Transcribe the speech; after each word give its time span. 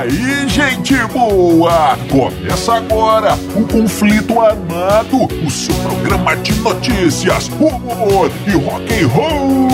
aí, 0.00 0.48
gente 0.48 0.94
boa! 1.08 1.98
Começa 2.10 2.74
agora 2.74 3.34
o 3.54 3.66
Conflito 3.66 4.40
Armado, 4.40 5.24
o 5.44 5.50
seu 5.50 5.74
programa 5.76 6.36
de 6.36 6.54
notícias, 6.60 7.48
humor 7.48 8.30
e 8.46 8.52
rock 8.52 8.94
and 8.94 9.08
roll. 9.08 9.68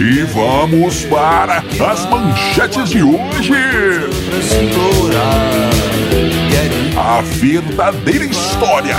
E 0.00 0.22
vamos 0.34 1.04
para 1.04 1.62
as 1.88 2.04
manchetes 2.10 2.88
de 2.90 3.02
hoje. 3.04 3.52
A 6.96 7.20
verdadeira 7.22 8.24
história 8.24 8.96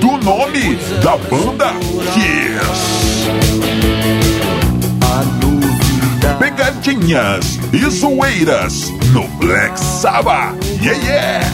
do 0.00 0.18
nome 0.24 0.76
da 1.02 1.16
banda 1.16 1.72
Kiss. 2.12 3.81
Pegadinhas 6.42 7.60
e 7.72 7.88
zoeiras 7.88 8.90
no 9.12 9.28
Black 9.38 9.78
Sabbath. 9.78 10.56
Yeah, 10.82 10.98
yeah! 11.06 11.46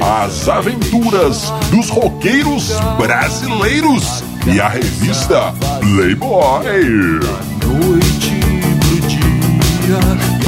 As 0.00 0.48
aventuras 0.48 1.52
dos 1.72 1.88
roqueiros 1.90 2.70
brasileiros 2.96 4.22
e 4.46 4.60
a 4.60 4.68
revista 4.68 5.52
Playboy. 5.80 6.62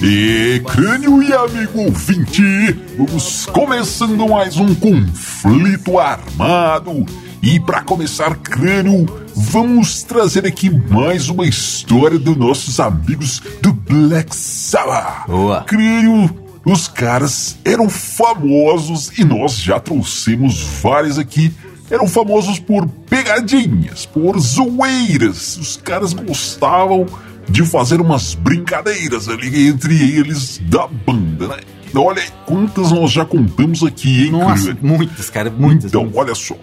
E 0.00 0.62
crânio 0.64 1.20
e 1.20 1.32
amigo 1.32 1.80
ouvinte, 1.80 2.72
vamos 2.96 3.46
começando 3.46 4.28
mais 4.28 4.56
um 4.56 4.72
conflito 4.72 5.98
armado. 5.98 7.04
E 7.42 7.58
para 7.58 7.82
começar, 7.82 8.36
crânio, 8.36 9.06
vamos 9.34 10.04
trazer 10.04 10.46
aqui 10.46 10.70
mais 10.70 11.28
uma 11.28 11.44
história 11.46 12.16
dos 12.16 12.36
nossos 12.36 12.78
amigos 12.78 13.42
do 13.60 13.72
Black 13.72 14.36
Sabbath. 14.36 15.26
Boa. 15.26 15.64
Crânio, 15.64 16.30
os 16.64 16.86
caras 16.86 17.58
eram 17.64 17.88
famosos 17.88 19.18
e 19.18 19.24
nós 19.24 19.58
já 19.58 19.80
trouxemos 19.80 20.62
vários 20.80 21.18
aqui. 21.18 21.52
Eram 21.90 22.06
famosos 22.06 22.60
por 22.60 22.86
pegadinhas, 22.86 24.06
por 24.06 24.38
zoeiras. 24.38 25.56
Os 25.56 25.76
caras 25.76 26.12
gostavam 26.12 27.04
de 27.48 27.64
fazer 27.64 28.00
umas 28.00 28.34
brincadeiras 28.34 29.28
ali 29.28 29.68
entre 29.68 29.94
eles 29.94 30.60
da 30.64 30.86
banda, 30.86 31.48
né? 31.48 31.56
Olha 31.94 32.22
aí 32.22 32.28
quantas 32.44 32.92
nós 32.92 33.10
já 33.10 33.24
contamos 33.24 33.82
aqui, 33.82 34.26
hein, 34.26 34.30
Nossa, 34.32 34.76
muitas, 34.82 35.30
cara, 35.30 35.50
muitas. 35.50 35.86
Então, 35.86 36.10
olha 36.14 36.34
só. 36.34 36.54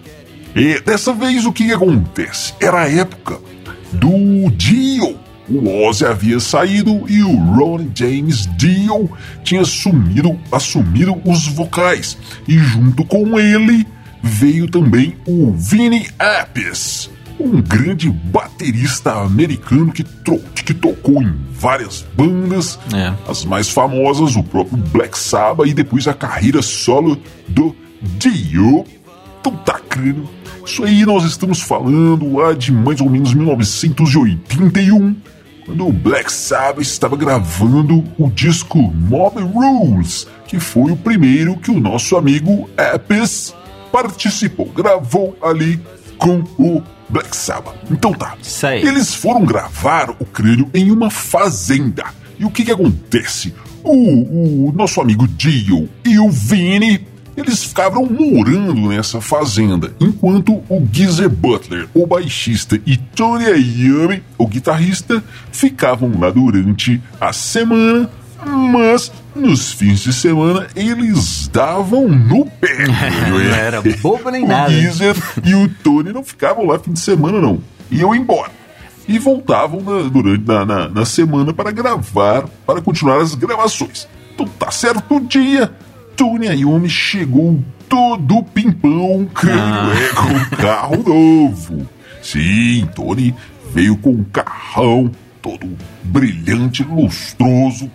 E 0.54 0.80
dessa 0.80 1.12
vez 1.12 1.44
o 1.44 1.52
que, 1.52 1.66
que 1.66 1.72
acontece? 1.72 2.54
Era 2.60 2.82
a 2.82 2.90
época 2.90 3.38
do 3.92 4.50
Dio. 4.52 5.18
O 5.48 5.86
Ozzy 5.86 6.04
havia 6.04 6.40
saído 6.40 7.04
e 7.08 7.22
o 7.22 7.36
Ron 7.36 7.86
James 7.94 8.48
Dio 8.56 9.08
tinha 9.44 9.60
assumido, 9.60 10.36
assumido 10.50 11.20
os 11.24 11.46
vocais. 11.46 12.18
E 12.48 12.58
junto 12.58 13.04
com 13.04 13.38
ele 13.38 13.86
veio 14.22 14.68
também 14.68 15.16
o 15.24 15.52
Vinnie 15.52 16.08
Appice, 16.18 17.10
um 17.38 17.60
grande 17.60 18.10
baterista 18.10 19.12
americano 19.20 19.92
que, 19.92 20.04
que 20.64 20.74
tocou 20.74 21.22
em 21.22 21.34
várias 21.52 22.04
bandas, 22.16 22.78
É. 22.94 23.12
as 23.30 23.44
mais 23.44 23.68
famosas, 23.68 24.36
o 24.36 24.42
próprio 24.42 24.76
Black 24.78 25.18
Sabbath 25.18 25.68
e 25.68 25.74
depois 25.74 26.06
a 26.08 26.14
carreira 26.14 26.62
solo 26.62 27.18
do 27.48 27.74
Dio. 28.18 28.84
Então 29.40 29.54
tá, 29.64 29.78
crânio. 29.88 30.28
Isso 30.64 30.82
aí 30.84 31.04
nós 31.06 31.24
estamos 31.24 31.60
falando 31.60 32.36
lá 32.36 32.52
de 32.52 32.72
mais 32.72 33.00
ou 33.00 33.08
menos 33.08 33.32
1981, 33.34 35.16
quando 35.64 35.86
o 35.86 35.92
Black 35.92 36.32
Sabbath 36.32 36.82
estava 36.82 37.16
gravando 37.16 38.04
o 38.18 38.28
disco 38.30 38.78
Mob 38.78 39.40
Rules, 39.40 40.26
que 40.46 40.58
foi 40.58 40.92
o 40.92 40.96
primeiro 40.96 41.56
que 41.56 41.70
o 41.70 41.80
nosso 41.80 42.16
amigo 42.16 42.68
Apis 42.76 43.54
participou, 43.92 44.66
gravou 44.66 45.36
ali 45.42 45.80
com 46.18 46.40
o 46.58 46.82
Black 47.08 47.36
Sabbath. 47.36 47.74
Então 47.90 48.12
tá. 48.12 48.36
Aí. 48.64 48.82
Eles 48.82 49.14
foram 49.14 49.44
gravar 49.44 50.10
o 50.10 50.24
crânio 50.24 50.68
em 50.74 50.90
uma 50.90 51.10
fazenda. 51.10 52.04
E 52.38 52.44
o 52.44 52.50
que 52.50 52.64
que 52.64 52.72
acontece? 52.72 53.54
O, 53.82 54.68
o 54.68 54.72
nosso 54.72 55.00
amigo 55.00 55.26
Dio 55.28 55.88
e 56.04 56.18
o 56.18 56.28
Vini, 56.28 57.06
eles 57.36 57.64
ficavam 57.64 58.06
morando 58.06 58.88
nessa 58.88 59.20
fazenda, 59.20 59.92
enquanto 60.00 60.54
o 60.68 60.88
Geezer 60.90 61.28
Butler, 61.28 61.88
o 61.94 62.06
baixista, 62.06 62.80
e 62.86 62.96
Tony 62.96 63.44
Iommi, 63.44 64.22
o 64.36 64.46
guitarrista, 64.46 65.22
ficavam 65.52 66.18
lá 66.18 66.30
durante 66.30 67.00
a 67.20 67.32
semana, 67.32 68.10
mas 68.46 69.10
nos 69.34 69.72
fins 69.72 70.00
de 70.00 70.12
semana 70.12 70.66
eles 70.76 71.48
davam 71.48 72.08
no 72.08 72.46
pé. 72.46 72.86
Não 73.28 73.40
era 73.40 73.82
bobo 74.00 74.30
nem 74.30 74.44
o 74.44 74.48
nada. 74.48 74.70
Geezer 74.72 75.16
e 75.44 75.54
o 75.54 75.68
Tony 75.68 76.12
não 76.12 76.22
ficavam 76.24 76.66
lá 76.66 76.78
fim 76.78 76.92
de 76.92 77.00
semana, 77.00 77.40
não. 77.40 77.60
Iam 77.90 78.14
embora. 78.14 78.50
E 79.08 79.18
voltavam 79.18 79.80
na- 79.80 80.08
durante 80.08 80.44
na, 80.46 80.64
na, 80.64 80.88
na 80.88 81.04
semana 81.04 81.52
para 81.52 81.70
gravar, 81.70 82.46
para 82.66 82.80
continuar 82.80 83.20
as 83.20 83.34
gravações. 83.34 84.08
Então 84.34 84.46
tá 84.58 84.70
certo 84.70 85.20
dia, 85.20 85.70
Tony 86.16 86.46
Iommi 86.48 86.88
chegou 86.88 87.62
todo 87.88 88.42
pimpão, 88.42 89.28
crânio, 89.32 89.60
Ah. 89.62 89.92
é, 89.94 90.08
com 90.14 90.32
um 90.34 90.44
carro 90.60 90.96
novo. 91.06 91.88
Sim, 92.22 92.88
Tony 92.94 93.34
veio 93.72 93.96
com 93.96 94.10
um 94.10 94.24
carrão 94.24 95.10
todo 95.46 95.68
brilhante, 96.02 96.82
lustroso, 96.82 97.88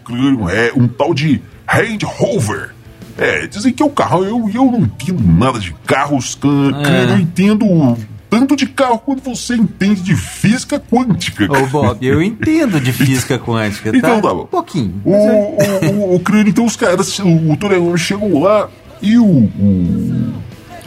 é 0.50 0.72
um 0.74 0.88
tal 0.88 1.14
de 1.14 1.42
Range 1.68 2.06
Rover. 2.06 2.74
É, 3.18 3.46
dizem 3.46 3.74
que 3.74 3.84
é 3.84 3.86
o 3.86 3.90
carro, 3.90 4.24
eu, 4.24 4.50
eu 4.54 4.72
não 4.72 4.80
entendo 4.80 5.22
nada 5.22 5.60
de 5.60 5.74
carros, 5.86 6.34
can, 6.34 6.72
É. 6.82 7.12
eu 7.12 7.20
entendo 7.20 7.98
tanto 8.30 8.56
de 8.56 8.66
carro 8.66 8.98
quanto 9.00 9.22
você 9.22 9.56
entende 9.56 10.02
de 10.02 10.16
física 10.16 10.80
quântica. 10.80 11.44
Ô, 11.52 11.68
Bob, 11.68 11.98
eu 12.06 12.22
entendo 12.24 12.80
de 12.80 12.94
física 12.94 13.38
quântica, 13.38 13.92
tá? 13.92 13.98
Então 13.98 14.22
tá 14.22 14.34
bom. 14.34 14.44
Um 14.44 14.48
pouquinho. 14.48 15.02
O, 15.04 15.12
o, 15.12 15.92
o, 16.14 16.16
o 16.16 16.20
crânio, 16.22 16.50
então 16.50 16.64
os 16.66 16.78
caras, 16.78 17.20
o, 17.20 17.52
o 17.52 17.58
Torello 17.58 17.98
chegou 17.98 18.42
lá 18.42 18.70
e 19.02 19.18
o, 19.18 19.26
o, 19.26 20.34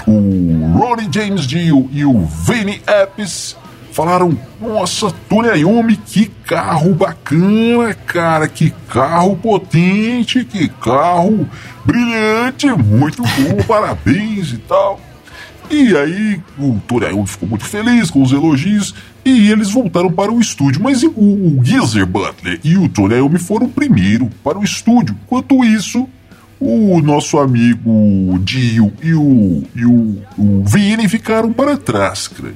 o 0.07 0.73
Ronnie 0.79 1.09
James 1.13 1.47
Dio 1.47 1.91
e 1.93 2.07
o 2.07 2.25
Vinnie 2.25 2.81
Appice 2.87 3.55
falaram: 3.95 4.37
Nossa, 4.61 5.11
Tony 5.29 5.61
Iommi, 5.61 5.97
que 5.97 6.27
carro 6.45 6.93
bacana, 6.95 7.95
cara, 7.95 8.49
que 8.49 8.71
carro 8.89 9.37
potente, 9.37 10.45
que 10.45 10.69
carro 10.69 11.49
brilhante, 11.85 12.67
muito 12.67 13.23
bom, 13.23 13.63
parabéns 13.67 14.53
e 14.53 14.59
tal. 14.59 15.01
E 15.71 15.97
aí 15.97 16.41
o 16.59 16.79
Tony 16.87 17.07
Iommi 17.07 17.27
ficou 17.27 17.49
muito 17.49 17.65
feliz 17.65 18.11
com 18.11 18.23
os 18.23 18.33
elogios 18.33 18.95
e 19.25 19.51
eles 19.51 19.71
voltaram 19.71 20.13
para 20.13 20.31
o 20.31 20.41
estúdio. 20.41 20.83
Mas 20.83 21.03
o, 21.03 21.11
o 21.11 21.61
Geezer 21.63 22.05
Butler 22.05 22.61
e 22.63 22.77
o 22.77 22.89
Tony 22.89 23.15
Iommi 23.15 23.39
foram 23.39 23.69
primeiro 23.69 24.29
para 24.43 24.59
o 24.59 24.65
estúdio. 24.65 25.17
Enquanto 25.25 25.65
isso, 25.65 26.07
o 26.61 27.01
nosso 27.01 27.39
amigo 27.39 28.39
Dio 28.41 28.93
e 29.03 29.15
o, 29.15 29.63
e 29.75 29.85
o, 29.87 30.23
o 30.37 30.65
Vini 30.65 31.09
ficaram 31.09 31.53
para 31.53 31.77
trás, 31.77 32.29
cara. 32.29 32.53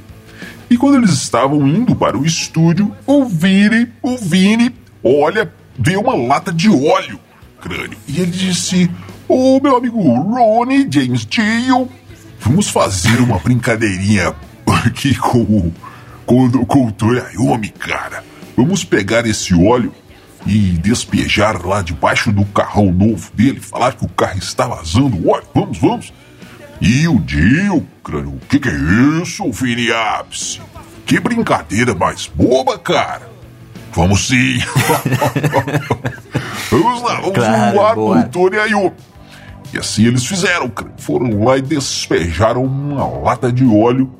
E 0.70 0.76
quando 0.76 0.96
eles 0.96 1.10
estavam 1.10 1.66
indo 1.66 1.94
para 1.96 2.16
o 2.18 2.24
estúdio, 2.26 2.94
o 3.06 3.24
Vini, 3.24 3.88
o 4.02 4.16
Vini, 4.18 4.74
olha, 5.02 5.52
veio 5.78 6.00
uma 6.00 6.14
lata 6.14 6.52
de 6.52 6.68
óleo, 6.68 7.18
crânio. 7.60 7.96
E 8.06 8.20
ele 8.20 8.30
disse: 8.30 8.90
Ô 9.26 9.58
meu 9.62 9.76
amigo 9.76 10.00
Ronnie 10.00 10.86
James 10.90 11.24
Dio, 11.24 11.88
vamos 12.40 12.68
fazer 12.68 13.18
uma 13.20 13.38
brincadeirinha 13.38 14.34
aqui 14.84 15.14
com 15.14 15.38
o, 15.40 15.72
com, 16.26 16.46
o- 16.46 16.66
com 16.66 16.86
o 16.88 16.92
cara. 17.78 18.22
Vamos 18.56 18.84
pegar 18.84 19.26
esse 19.26 19.54
óleo 19.54 19.92
e 20.46 20.58
despejar 20.82 21.64
lá 21.64 21.80
debaixo 21.82 22.30
do 22.32 22.44
carrão 22.44 22.92
novo 22.92 23.30
dele, 23.34 23.60
falar 23.60 23.92
que 23.94 24.04
o 24.04 24.08
carro 24.08 24.38
está 24.38 24.66
vazando 24.66 25.28
óleo. 25.28 25.44
Vamos, 25.54 25.78
vamos. 25.78 26.12
E 26.80 27.08
o 27.08 27.18
Dio, 27.20 27.84
crânio, 28.04 28.34
o 28.34 28.40
que, 28.48 28.60
que 28.60 28.68
é 28.68 28.74
isso, 29.22 29.50
Vini 29.50 29.90
Apse? 29.90 30.60
Que 31.04 31.18
brincadeira 31.18 31.94
mais 31.94 32.30
boba, 32.32 32.78
cara. 32.78 33.28
Vamos 33.92 34.28
sim. 34.28 34.58
vamos 36.70 37.02
lá, 37.02 37.20
vamos 37.20 37.32
Claro, 37.34 37.74
voar 37.74 37.94
boa. 37.94 38.14
com 38.14 38.20
o 38.20 38.28
Tony 38.28 38.56
Iommi. 38.70 38.92
E 39.72 39.78
assim 39.78 40.06
eles 40.06 40.24
fizeram. 40.24 40.70
Foram 40.98 41.42
lá 41.44 41.58
e 41.58 41.62
despejaram 41.62 42.64
uma 42.64 43.06
lata 43.06 43.52
de 43.52 43.64
óleo 43.64 44.10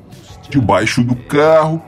debaixo 0.49 1.03
do 1.03 1.15
carro. 1.15 1.81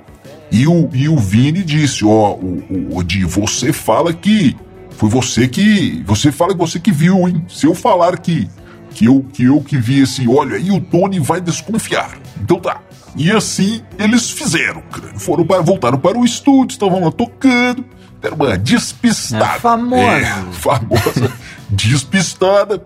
E 0.52 0.68
o, 0.68 0.90
e 0.94 1.08
o 1.10 1.18
Vini 1.18 1.64
disse: 1.64 2.06
Ó, 2.06 2.34
o, 2.34 2.64
o, 2.70 2.98
o 2.98 3.04
Di, 3.04 3.24
você 3.26 3.74
fala 3.74 4.14
que. 4.14 4.56
Foi 4.92 5.10
você 5.10 5.48
que. 5.48 6.02
Você 6.06 6.32
fala 6.32 6.54
que 6.54 6.60
você 6.60 6.80
que 6.80 6.92
viu, 6.92 7.28
hein? 7.28 7.44
Se 7.50 7.66
eu 7.66 7.74
falar 7.76 8.18
que. 8.20 8.48
Que 8.94 9.06
eu 9.06 9.26
que, 9.34 9.44
eu 9.44 9.62
que 9.62 9.78
vi 9.78 10.02
esse 10.02 10.28
óleo 10.28 10.56
aí, 10.56 10.72
o 10.72 10.80
Tony 10.80 11.20
vai 11.20 11.42
desconfiar. 11.42 12.18
Então 12.42 12.60
tá. 12.60 12.82
E 13.16 13.32
assim 13.32 13.82
eles 13.98 14.30
fizeram, 14.30 14.82
cara. 14.82 15.14
Foram 15.18 15.46
para, 15.46 15.62
voltaram 15.62 15.98
para 15.98 16.18
o 16.18 16.26
estúdio, 16.26 16.74
estavam 16.74 17.04
lá 17.04 17.12
tocando. 17.12 17.86
Era 18.22 18.36
uma 18.36 18.58
despistada. 18.58 19.56
É, 19.56 19.60
famosa. 19.60 20.12
É, 20.12 20.36
famosa 20.52 21.34
despistada. 21.70 22.86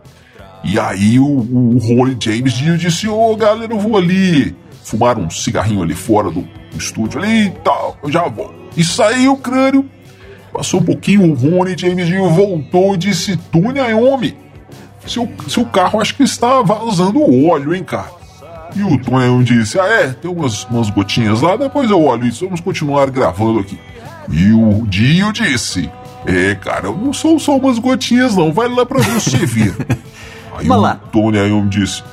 E 0.63 0.79
aí 0.79 1.19
o, 1.19 1.25
o 1.25 1.77
Rolly 1.77 2.17
James 2.19 2.53
disse, 2.53 3.07
ô 3.07 3.35
galera, 3.35 3.73
eu 3.73 3.79
vou 3.79 3.97
ali 3.97 4.55
fumar 4.83 5.19
um 5.19 5.29
cigarrinho 5.29 5.83
ali 5.83 5.93
fora 5.93 6.31
do, 6.31 6.47
estúdio 6.77 7.21
ali 7.21 7.47
e 7.47 7.51
tal, 7.63 7.97
eu 8.03 8.11
já 8.11 8.27
vou. 8.27 8.53
E 8.75 8.83
saiu 8.83 9.33
o 9.33 9.37
crânio, 9.37 9.89
passou 10.53 10.79
um 10.79 10.83
pouquinho, 10.83 11.31
o 11.31 11.33
Rony 11.33 11.75
James 11.77 12.07
Dio 12.07 12.29
voltou 12.29 12.93
e 12.93 12.97
disse, 12.97 13.37
Tune 13.51 13.79
Iommi, 13.79 14.35
seu, 15.07 15.31
seu 15.47 15.65
carro 15.65 16.01
acho 16.01 16.15
que 16.15 16.23
está 16.23 16.61
vazando 16.61 17.21
óleo, 17.47 17.73
hein, 17.73 17.83
cara? 17.83 18.11
E 18.75 18.83
o 18.83 18.99
Iommi 19.21 19.43
disse, 19.45 19.79
ah 19.79 19.85
é, 19.85 20.07
tem 20.07 20.29
umas, 20.29 20.65
umas 20.65 20.89
gotinhas 20.89 21.41
lá, 21.41 21.55
depois 21.55 21.89
eu 21.89 22.03
olho 22.03 22.27
isso, 22.27 22.43
vamos 22.43 22.59
continuar 22.59 23.09
gravando 23.09 23.59
aqui. 23.59 23.79
E 24.29 24.51
o 24.51 24.85
Dio 24.87 25.31
disse, 25.31 25.89
é, 26.25 26.55
cara, 26.55 26.91
não 26.91 27.13
são 27.13 27.39
só 27.39 27.55
umas 27.55 27.79
gotinhas 27.79 28.35
não, 28.35 28.51
vai 28.51 28.67
lá 28.67 28.85
pra 28.85 29.01
você 29.01 29.37
ver. 29.45 29.75
Aí 30.57 30.67
Vamos 30.67 30.83
o 31.13 31.31
Iommi 31.31 31.69
disse, 31.69 32.03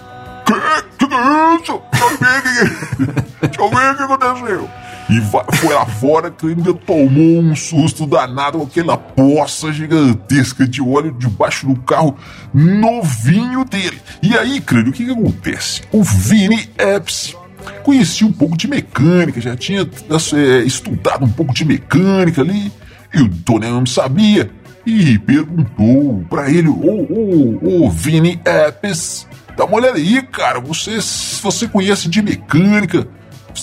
que, 0.44 1.06
que 1.06 1.14
é 1.14 1.54
isso? 1.56 1.72
Eu 1.72 1.82
deixa 3.48 3.60
eu 3.60 3.70
ver 3.70 3.90
o 3.90 3.96
que 3.96 4.02
aconteceu. 4.02 4.70
E 5.12 5.20
va- 5.20 5.44
foi 5.54 5.74
lá 5.74 5.84
fora 5.84 6.30
que 6.30 6.46
ainda 6.46 6.72
tomou 6.72 7.40
um 7.40 7.54
susto 7.54 8.06
danado 8.06 8.58
com 8.58 8.64
aquela 8.64 8.96
poça 8.96 9.70
gigantesca 9.72 10.66
de 10.66 10.80
óleo 10.80 11.14
debaixo 11.18 11.66
do 11.66 11.76
carro 11.82 12.16
novinho 12.54 13.64
dele. 13.64 14.00
E 14.22 14.36
aí, 14.36 14.60
crânio, 14.60 14.90
o 14.90 14.92
que, 14.92 15.04
que 15.04 15.10
acontece? 15.10 15.82
O 15.92 16.02
Vini 16.02 16.68
Epps 16.78 17.36
conhecia 17.84 18.26
um 18.26 18.32
pouco 18.32 18.56
de 18.56 18.66
mecânica, 18.66 19.40
já 19.40 19.54
tinha 19.56 19.82
é, 19.82 20.58
estudado 20.64 21.24
um 21.24 21.30
pouco 21.30 21.52
de 21.52 21.64
mecânica 21.64 22.40
ali, 22.40 22.72
e 23.14 23.20
o 23.20 23.30
Iommi 23.62 23.88
sabia. 23.88 24.50
E 24.84 25.16
perguntou 25.18 26.24
pra 26.28 26.50
ele, 26.50 26.68
ô, 26.68 26.72
ô, 26.72 27.84
ô, 27.84 27.90
Vini 27.90 28.40
Epps, 28.44 29.28
dá 29.56 29.64
uma 29.64 29.76
olhada 29.76 29.96
aí, 29.96 30.20
cara, 30.22 30.58
você, 30.58 30.98
você 31.40 31.68
conhece 31.68 32.08
de 32.08 32.20
mecânica, 32.20 33.06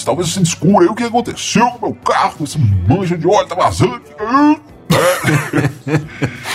talvez 0.05 0.29
você 0.29 0.39
descubra 0.39 0.83
aí 0.83 0.87
o 0.87 0.95
que 0.95 1.03
aconteceu 1.03 1.65
com 1.71 1.87
meu 1.87 1.95
carro, 1.95 2.43
essa 2.43 2.59
mancha 2.87 3.17
de 3.17 3.27
óleo 3.27 3.47
tá 3.47 3.55
vazando. 3.55 4.01
É. 4.19 4.69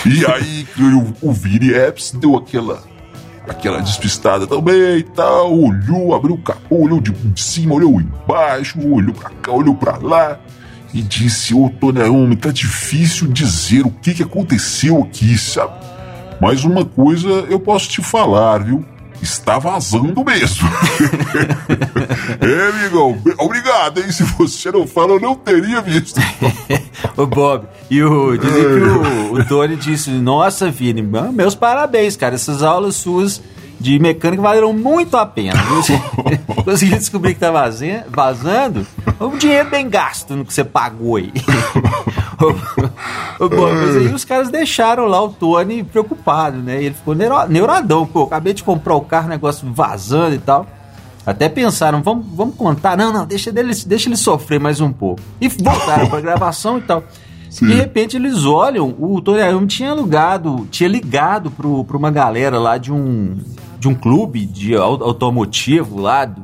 e 0.07 0.25
aí 0.25 0.67
o, 1.21 1.29
o 1.29 1.33
Vini 1.33 1.73
Epps 1.73 2.11
deu 2.11 2.35
aquela 2.35 2.83
aquela 3.47 3.79
despistada 3.79 4.47
também 4.47 4.97
e 4.97 5.03
tal, 5.03 5.53
olhou, 5.53 6.15
abriu 6.15 6.35
o 6.35 6.41
capô, 6.41 6.77
olhou 6.77 6.99
de 6.99 7.13
cima, 7.35 7.75
olhou 7.75 8.01
embaixo, 8.01 8.79
olhou 8.79 9.13
pra 9.13 9.29
cá, 9.29 9.51
olhou 9.51 9.75
pra 9.75 9.97
lá 9.97 10.39
e 10.93 11.01
disse, 11.01 11.53
ô 11.53 11.69
Tony 11.69 11.99
Iommi, 11.99 12.35
tá 12.35 12.51
difícil 12.51 13.27
dizer 13.27 13.85
o 13.85 13.91
que 13.91 14.13
que 14.13 14.23
aconteceu 14.23 15.03
aqui, 15.03 15.37
sabe? 15.37 15.73
Mas 16.39 16.63
uma 16.63 16.85
coisa 16.85 17.29
eu 17.49 17.59
posso 17.59 17.89
te 17.89 18.01
falar, 18.01 18.63
viu? 18.63 18.85
Está 19.25 19.57
vazando 19.57 20.23
mesmo. 20.23 20.69
é, 22.39 22.69
amigão, 22.69 23.19
obrigado, 23.39 23.99
hein? 23.99 24.11
Se 24.11 24.21
você 24.21 24.71
não 24.71 24.85
fala, 24.85 25.13
eu 25.13 25.19
não 25.19 25.33
teria 25.33 25.81
visto. 25.81 26.21
Ô 27.17 27.25
Bob, 27.25 27.65
e 27.89 28.03
o, 28.03 28.37
dizem 28.37 28.61
que 28.61 28.61
o, 28.61 29.33
o 29.33 29.45
Tony 29.45 29.77
disse: 29.77 30.11
Nossa, 30.11 30.69
Vini, 30.69 31.01
meus 31.01 31.55
parabéns, 31.55 32.15
cara. 32.15 32.35
Essas 32.35 32.61
aulas 32.61 32.97
suas 32.97 33.41
de 33.79 33.99
mecânica 33.99 34.41
valeram 34.41 34.73
muito 34.73 35.15
a 35.17 35.25
pena. 35.25 35.59
Consegui 36.63 36.95
descobrir 36.95 37.33
que 37.33 37.39
tá 37.39 37.51
vazando. 37.51 38.85
Um 39.19 39.37
dinheiro 39.37 39.69
bem 39.69 39.89
gasto 39.89 40.35
no 40.35 40.45
que 40.45 40.53
você 40.53 40.63
pagou 40.63 41.17
aí. 41.17 41.31
Bob, 43.39 43.73
mas 43.73 43.95
aí 43.95 44.07
os 44.13 44.25
caras 44.25 44.49
deixaram 44.49 45.05
lá 45.05 45.21
o 45.21 45.29
Tony 45.29 45.83
preocupado, 45.83 46.57
né? 46.57 46.83
Ele 46.83 46.95
ficou 46.95 47.15
neuradão. 47.15 48.05
Pô, 48.05 48.23
acabei 48.23 48.53
de 48.53 48.63
comprar 48.63 48.95
o 48.95 49.01
carro, 49.01 49.29
negócio 49.29 49.71
vazando 49.71 50.35
e 50.35 50.39
tal. 50.39 50.65
Até 51.25 51.49
pensaram, 51.49 52.03
vamos, 52.03 52.25
vamos 52.33 52.55
contar. 52.55 52.95
Não, 52.95 53.11
não, 53.11 53.25
deixa, 53.25 53.49
ele, 53.49 53.73
deixa 53.73 54.07
ele 54.07 54.15
sofrer 54.15 54.59
mais 54.59 54.79
um 54.79 54.91
pouco. 54.91 55.21
E 55.41 55.47
voltaram 55.47 56.07
pra 56.07 56.21
gravação 56.21 56.77
e 56.77 56.81
tal. 56.81 57.03
Sim. 57.57 57.67
De 57.67 57.73
repente 57.73 58.17
eles 58.17 58.43
olham, 58.43 58.93
o 58.99 59.21
Tony 59.21 59.39
Iommi 59.39 59.65
tinha 59.67 59.91
alugado, 59.91 60.67
tinha 60.69 60.89
ligado 60.89 61.49
pro, 61.49 61.85
pra 61.85 61.95
uma 61.95 62.11
galera 62.11 62.59
lá 62.59 62.77
de 62.77 62.91
um, 62.91 63.37
de 63.79 63.87
um 63.87 63.95
clube 63.95 64.45
de 64.45 64.75
au- 64.75 65.01
automotivo 65.01 66.01
lá, 66.01 66.25
do 66.25 66.43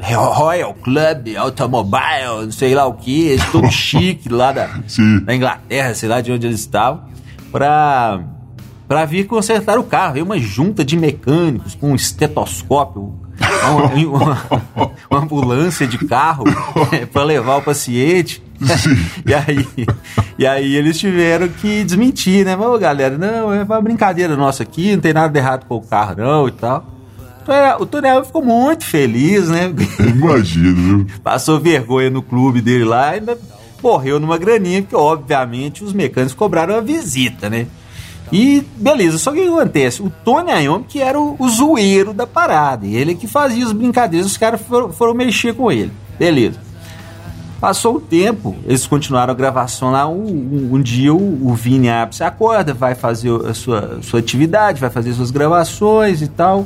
Royal 0.00 0.72
Club 0.74 1.36
Automobile, 1.36 2.44
não 2.44 2.50
sei 2.52 2.74
lá 2.74 2.86
o 2.86 2.94
que, 2.94 3.36
todo 3.52 3.68
chique 3.72 4.30
lá 4.30 4.50
da, 4.52 4.68
da 5.24 5.34
Inglaterra, 5.34 5.94
sei 5.94 6.08
lá 6.08 6.20
de 6.22 6.32
onde 6.32 6.46
eles 6.46 6.60
estavam, 6.60 7.02
pra, 7.52 8.20
pra 8.88 9.04
vir 9.04 9.26
consertar 9.26 9.78
o 9.78 9.84
carro. 9.84 10.14
Veio 10.14 10.24
uma 10.24 10.38
junta 10.38 10.82
de 10.84 10.96
mecânicos 10.96 11.74
com 11.74 11.90
um 11.90 11.94
estetoscópio, 11.94 13.14
uma, 13.68 13.86
uma- 14.74 14.90
uma 15.10 15.20
ambulância 15.20 15.86
de 15.86 15.98
carro 15.98 16.44
para 17.12 17.24
levar 17.24 17.56
o 17.56 17.62
paciente. 17.62 18.42
e, 19.26 19.34
aí, 19.34 19.66
e 20.38 20.46
aí 20.46 20.74
eles 20.74 20.98
tiveram 20.98 21.48
que 21.48 21.84
desmentir, 21.84 22.44
né? 22.44 22.56
Mas, 22.56 22.68
ô, 22.68 22.78
galera, 22.78 23.16
não, 23.18 23.52
é 23.52 23.62
uma 23.62 23.80
brincadeira 23.80 24.36
nossa 24.36 24.62
aqui, 24.62 24.92
não 24.92 25.00
tem 25.00 25.12
nada 25.12 25.32
de 25.32 25.38
errado 25.38 25.66
com 25.66 25.76
o 25.76 25.82
carro 25.82 26.16
não 26.16 26.48
e 26.48 26.52
tal. 26.52 26.86
Então, 27.42 27.54
é, 27.54 27.76
O 27.76 27.86
Tony 27.86 28.08
Alves 28.08 28.26
ficou 28.26 28.42
muito 28.42 28.84
feliz, 28.84 29.48
né? 29.48 29.72
Imagino, 30.00 30.74
viu? 30.74 31.06
Passou 31.22 31.60
vergonha 31.60 32.10
no 32.10 32.22
clube 32.22 32.60
dele 32.60 32.84
lá 32.84 33.12
e 33.12 33.18
ainda 33.20 33.38
morreu 33.82 34.18
numa 34.18 34.36
graninha, 34.36 34.82
porque 34.82 34.96
obviamente 34.96 35.84
os 35.84 35.92
mecânicos 35.92 36.34
cobraram 36.34 36.74
a 36.74 36.80
visita, 36.80 37.48
né? 37.48 37.66
E 38.32 38.64
beleza, 38.76 39.18
só 39.18 39.30
que 39.30 39.38
o 39.38 39.42
que 39.42 39.48
acontece? 39.48 40.02
O 40.02 40.10
Tony 40.24 40.50
Iommi 40.64 40.84
que 40.88 41.00
era 41.00 41.20
o, 41.20 41.36
o 41.38 41.48
zoeiro 41.48 42.12
da 42.12 42.26
parada, 42.26 42.84
ele 42.84 43.14
que 43.14 43.28
fazia 43.28 43.64
as 43.64 43.72
brincadeiras, 43.72 44.26
os 44.26 44.36
caras 44.36 44.60
foram, 44.62 44.92
foram 44.92 45.14
mexer 45.14 45.54
com 45.54 45.70
ele. 45.70 45.92
Beleza. 46.18 46.65
Passou 47.66 47.96
o 47.96 48.00
tempo, 48.00 48.54
eles 48.64 48.86
continuaram 48.86 49.32
a 49.32 49.36
gravação 49.36 49.90
lá. 49.90 50.06
Um, 50.06 50.68
um- 50.74 50.80
dia 50.80 51.12
o, 51.12 51.48
o 51.48 51.52
Vini 51.52 51.88
Apps 51.88 52.20
acorda, 52.20 52.72
vai 52.72 52.94
fazer 52.94 53.28
a 53.44 53.52
sua, 53.52 53.98
sua 54.02 54.20
atividade, 54.20 54.80
vai 54.80 54.88
fazer 54.88 55.12
suas 55.14 55.32
gravações 55.32 56.22
e 56.22 56.28
tal. 56.28 56.64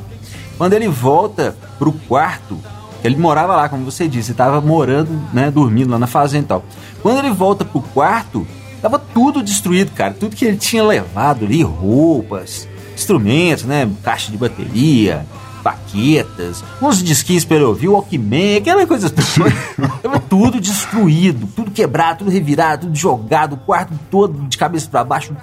Quando 0.59 0.73
ele 0.73 0.87
volta 0.87 1.55
pro 1.79 1.91
quarto, 1.91 2.55
ele 3.03 3.15
morava 3.15 3.55
lá, 3.55 3.67
como 3.67 3.83
você 3.83 4.07
disse, 4.07 4.29
estava 4.29 4.61
morando, 4.61 5.09
né, 5.33 5.49
dormindo 5.49 5.89
lá 5.89 5.97
na 5.97 6.05
fazenda 6.05 6.43
e 6.43 6.47
tal. 6.49 6.63
Quando 7.01 7.17
ele 7.17 7.31
volta 7.31 7.65
pro 7.65 7.81
quarto, 7.81 8.45
tava 8.79 8.99
tudo 8.99 9.41
destruído, 9.41 9.89
cara. 9.95 10.13
Tudo 10.13 10.35
que 10.35 10.45
ele 10.45 10.57
tinha 10.57 10.83
levado 10.83 11.45
ali, 11.45 11.63
roupas, 11.63 12.67
instrumentos, 12.93 13.63
né, 13.63 13.89
caixa 14.03 14.31
de 14.31 14.37
bateria, 14.37 15.25
baquetas, 15.61 16.63
uns 16.81 17.03
disquinhos 17.03 17.45
para 17.45 17.67
ouvir, 17.67 17.87
o 17.87 17.93
Walkman, 17.93 18.57
aquela 18.57 18.85
coisa 18.85 19.09
toda. 19.09 19.51
Tava 20.01 20.19
tudo 20.19 20.59
destruído, 20.59 21.47
tudo 21.55 21.71
quebrado, 21.71 22.19
tudo 22.19 22.31
revirado, 22.31 22.87
tudo 22.87 22.97
jogado, 22.97 23.53
o 23.53 23.57
quarto 23.57 23.93
todo 24.09 24.47
de 24.47 24.57
cabeça 24.57 24.87
para 24.89 25.03
baixo, 25.03 25.35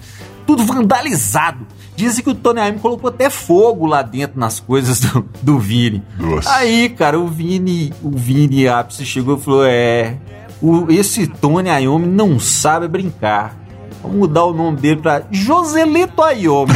tudo 0.47 0.65
vandalizado. 0.65 1.67
Dizem 1.95 2.23
que 2.23 2.31
o 2.31 2.35
Tony 2.35 2.61
Iommi 2.61 2.79
colocou 2.79 3.11
até 3.11 3.29
fogo 3.29 3.85
lá 3.85 4.03
dentro 4.03 4.39
nas 4.39 4.61
coisas 4.61 5.01
do, 5.01 5.29
do 5.43 5.59
Vini. 5.59 6.01
Nossa. 6.17 6.55
Aí, 6.55 6.89
cara, 6.91 7.19
o 7.19 7.27
Vini, 7.27 7.93
o 8.03 8.11
Vini 8.11 8.69
Ápice 8.69 9.05
chegou 9.05 9.37
e 9.37 9.41
falou: 9.41 9.65
É, 9.65 10.17
o, 10.63 10.91
esse 10.91 11.27
Tony 11.27 11.69
Iommi 11.69 12.07
não 12.07 12.39
sabe 12.39 12.87
brincar. 12.87 13.57
Vamos 14.01 14.17
mudar 14.17 14.45
o 14.45 14.55
nome 14.55 14.77
dele 14.77 15.01
pra 15.01 15.23
Joselito 15.31 16.23
Iommi. 16.23 16.73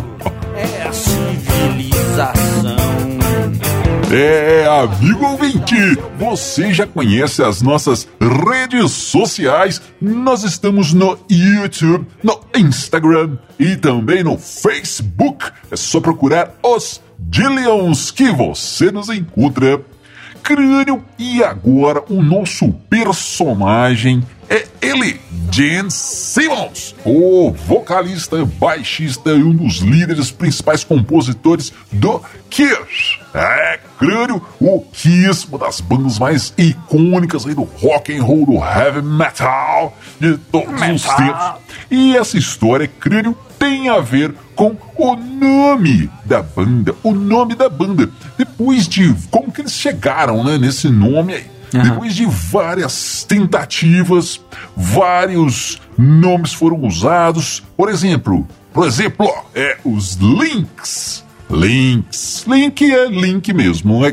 É, 4.08 4.64
amigo 4.66 5.26
ouvinte, 5.26 5.74
você 6.16 6.72
já 6.72 6.86
conhece 6.86 7.42
as 7.42 7.60
nossas 7.60 8.06
redes 8.20 8.92
sociais? 8.92 9.82
Nós 10.00 10.44
estamos 10.44 10.92
no 10.92 11.18
YouTube, 11.28 12.06
no 12.22 12.40
Instagram 12.56 13.36
e 13.58 13.74
também 13.74 14.22
no 14.22 14.38
Facebook. 14.38 15.50
É 15.72 15.76
só 15.76 16.00
procurar 16.00 16.54
os 16.62 17.02
Dillions 17.18 18.12
que 18.12 18.30
você 18.30 18.92
nos 18.92 19.08
encontra. 19.08 19.80
Crânio. 20.46 21.04
E 21.18 21.42
agora 21.42 22.04
o 22.08 22.22
nosso 22.22 22.70
personagem 22.88 24.22
é 24.48 24.64
ele, 24.80 25.20
Gene 25.50 25.90
Simmons, 25.90 26.94
o 27.04 27.50
vocalista, 27.50 28.44
baixista 28.44 29.30
e 29.30 29.42
um 29.42 29.52
dos 29.52 29.78
líderes 29.78 30.30
principais 30.30 30.84
compositores 30.84 31.72
do 31.90 32.22
Kiss. 32.48 33.18
É, 33.34 33.80
crânio, 33.98 34.40
o 34.60 34.82
Kiss, 34.92 35.48
uma 35.48 35.58
das 35.58 35.80
bandas 35.80 36.20
mais 36.20 36.54
icônicas 36.56 37.44
aí 37.44 37.54
do 37.54 37.64
rock 37.64 38.16
and 38.16 38.22
roll, 38.22 38.46
do 38.46 38.54
heavy 38.54 39.02
metal 39.02 39.96
de 40.20 40.38
todos 40.38 40.70
metal. 40.80 40.94
os 40.94 41.02
tempos. 41.02 41.76
E 41.90 42.16
essa 42.16 42.38
história, 42.38 42.86
crânio, 42.86 43.36
tem 43.58 43.88
a 43.88 44.00
ver 44.00 44.34
com 44.54 44.76
o 44.96 45.16
nome 45.16 46.10
da 46.24 46.42
banda, 46.42 46.94
o 47.02 47.12
nome 47.12 47.54
da 47.54 47.68
banda. 47.68 48.10
Depois 48.36 48.88
de 48.88 49.14
como 49.30 49.52
que 49.52 49.60
eles 49.60 49.72
chegaram, 49.72 50.44
né, 50.44 50.58
nesse 50.58 50.88
nome 50.88 51.34
aí. 51.34 51.56
Uhum. 51.74 51.82
Depois 51.82 52.14
de 52.14 52.26
várias 52.26 53.24
tentativas, 53.24 54.40
vários 54.76 55.80
nomes 55.98 56.52
foram 56.52 56.80
usados. 56.82 57.62
Por 57.76 57.88
exemplo, 57.88 58.46
por 58.72 58.86
exemplo, 58.86 59.26
é 59.54 59.78
os 59.84 60.14
links. 60.14 61.24
Links. 61.50 62.44
Link 62.46 62.92
é 62.92 63.06
link 63.06 63.52
mesmo, 63.52 64.00
não 64.00 64.04
é? 64.04 64.12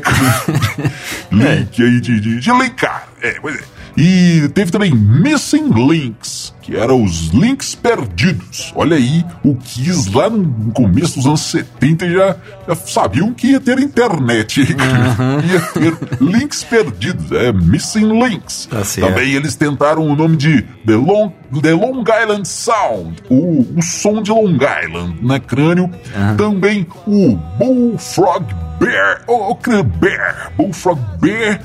link 1.32 1.82
aí 1.82 2.00
de, 2.00 2.20
de, 2.20 2.40
de 2.40 2.50
linkar. 2.52 3.08
É, 3.20 3.38
pois 3.40 3.56
é. 3.56 3.64
E 3.96 4.48
teve 4.54 4.72
também 4.72 4.92
Missing 4.92 5.70
Links, 5.70 6.43
que 6.64 6.74
eram 6.74 7.04
os 7.04 7.28
links 7.28 7.74
perdidos. 7.74 8.72
Olha 8.74 8.96
aí, 8.96 9.22
o 9.44 9.54
Kiss 9.54 10.10
lá 10.14 10.30
no 10.30 10.72
começo 10.72 11.16
dos 11.16 11.26
anos 11.26 11.40
70 11.42 12.10
já, 12.10 12.36
já 12.66 12.74
sabiam 12.74 13.34
que 13.34 13.48
ia 13.48 13.60
ter 13.60 13.78
internet. 13.78 14.64
Uhum. 14.84 15.40
ia 15.40 15.60
ter 15.60 15.96
links 16.20 16.64
perdidos, 16.64 17.30
é 17.32 17.52
Missing 17.52 18.22
Links. 18.22 18.68
Tá 18.70 18.82
também 19.00 19.32
eles 19.32 19.54
tentaram 19.54 20.06
o 20.06 20.16
nome 20.16 20.36
de 20.36 20.62
The 20.86 20.94
Long, 20.94 21.32
The 21.60 21.72
Long 21.72 22.02
Island 22.02 22.48
Sound, 22.48 23.22
o, 23.28 23.66
o 23.76 23.82
som 23.82 24.22
de 24.22 24.30
Long 24.30 24.56
Island, 24.56 25.18
né, 25.22 25.38
crânio. 25.38 25.84
Uhum. 25.84 26.36
Também 26.36 26.86
o 27.06 27.36
Bullfrog 27.58 28.46
Bear, 28.78 29.22
o, 29.26 29.52
o 29.52 29.82
Bear, 29.84 30.52
Bullfrog 30.56 31.00
Bear 31.20 31.60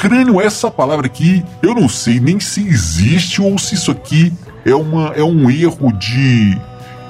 crânio, 0.00 0.40
essa 0.40 0.70
palavra 0.70 1.04
aqui, 1.06 1.44
eu 1.62 1.74
não 1.74 1.86
sei 1.86 2.18
nem 2.18 2.40
se 2.40 2.66
existe 2.66 3.42
ou 3.42 3.58
se 3.58 3.74
isso 3.74 3.90
aqui 3.90 4.32
é, 4.64 4.74
uma, 4.74 5.08
é 5.08 5.22
um 5.22 5.50
erro 5.50 5.92
de 5.92 6.58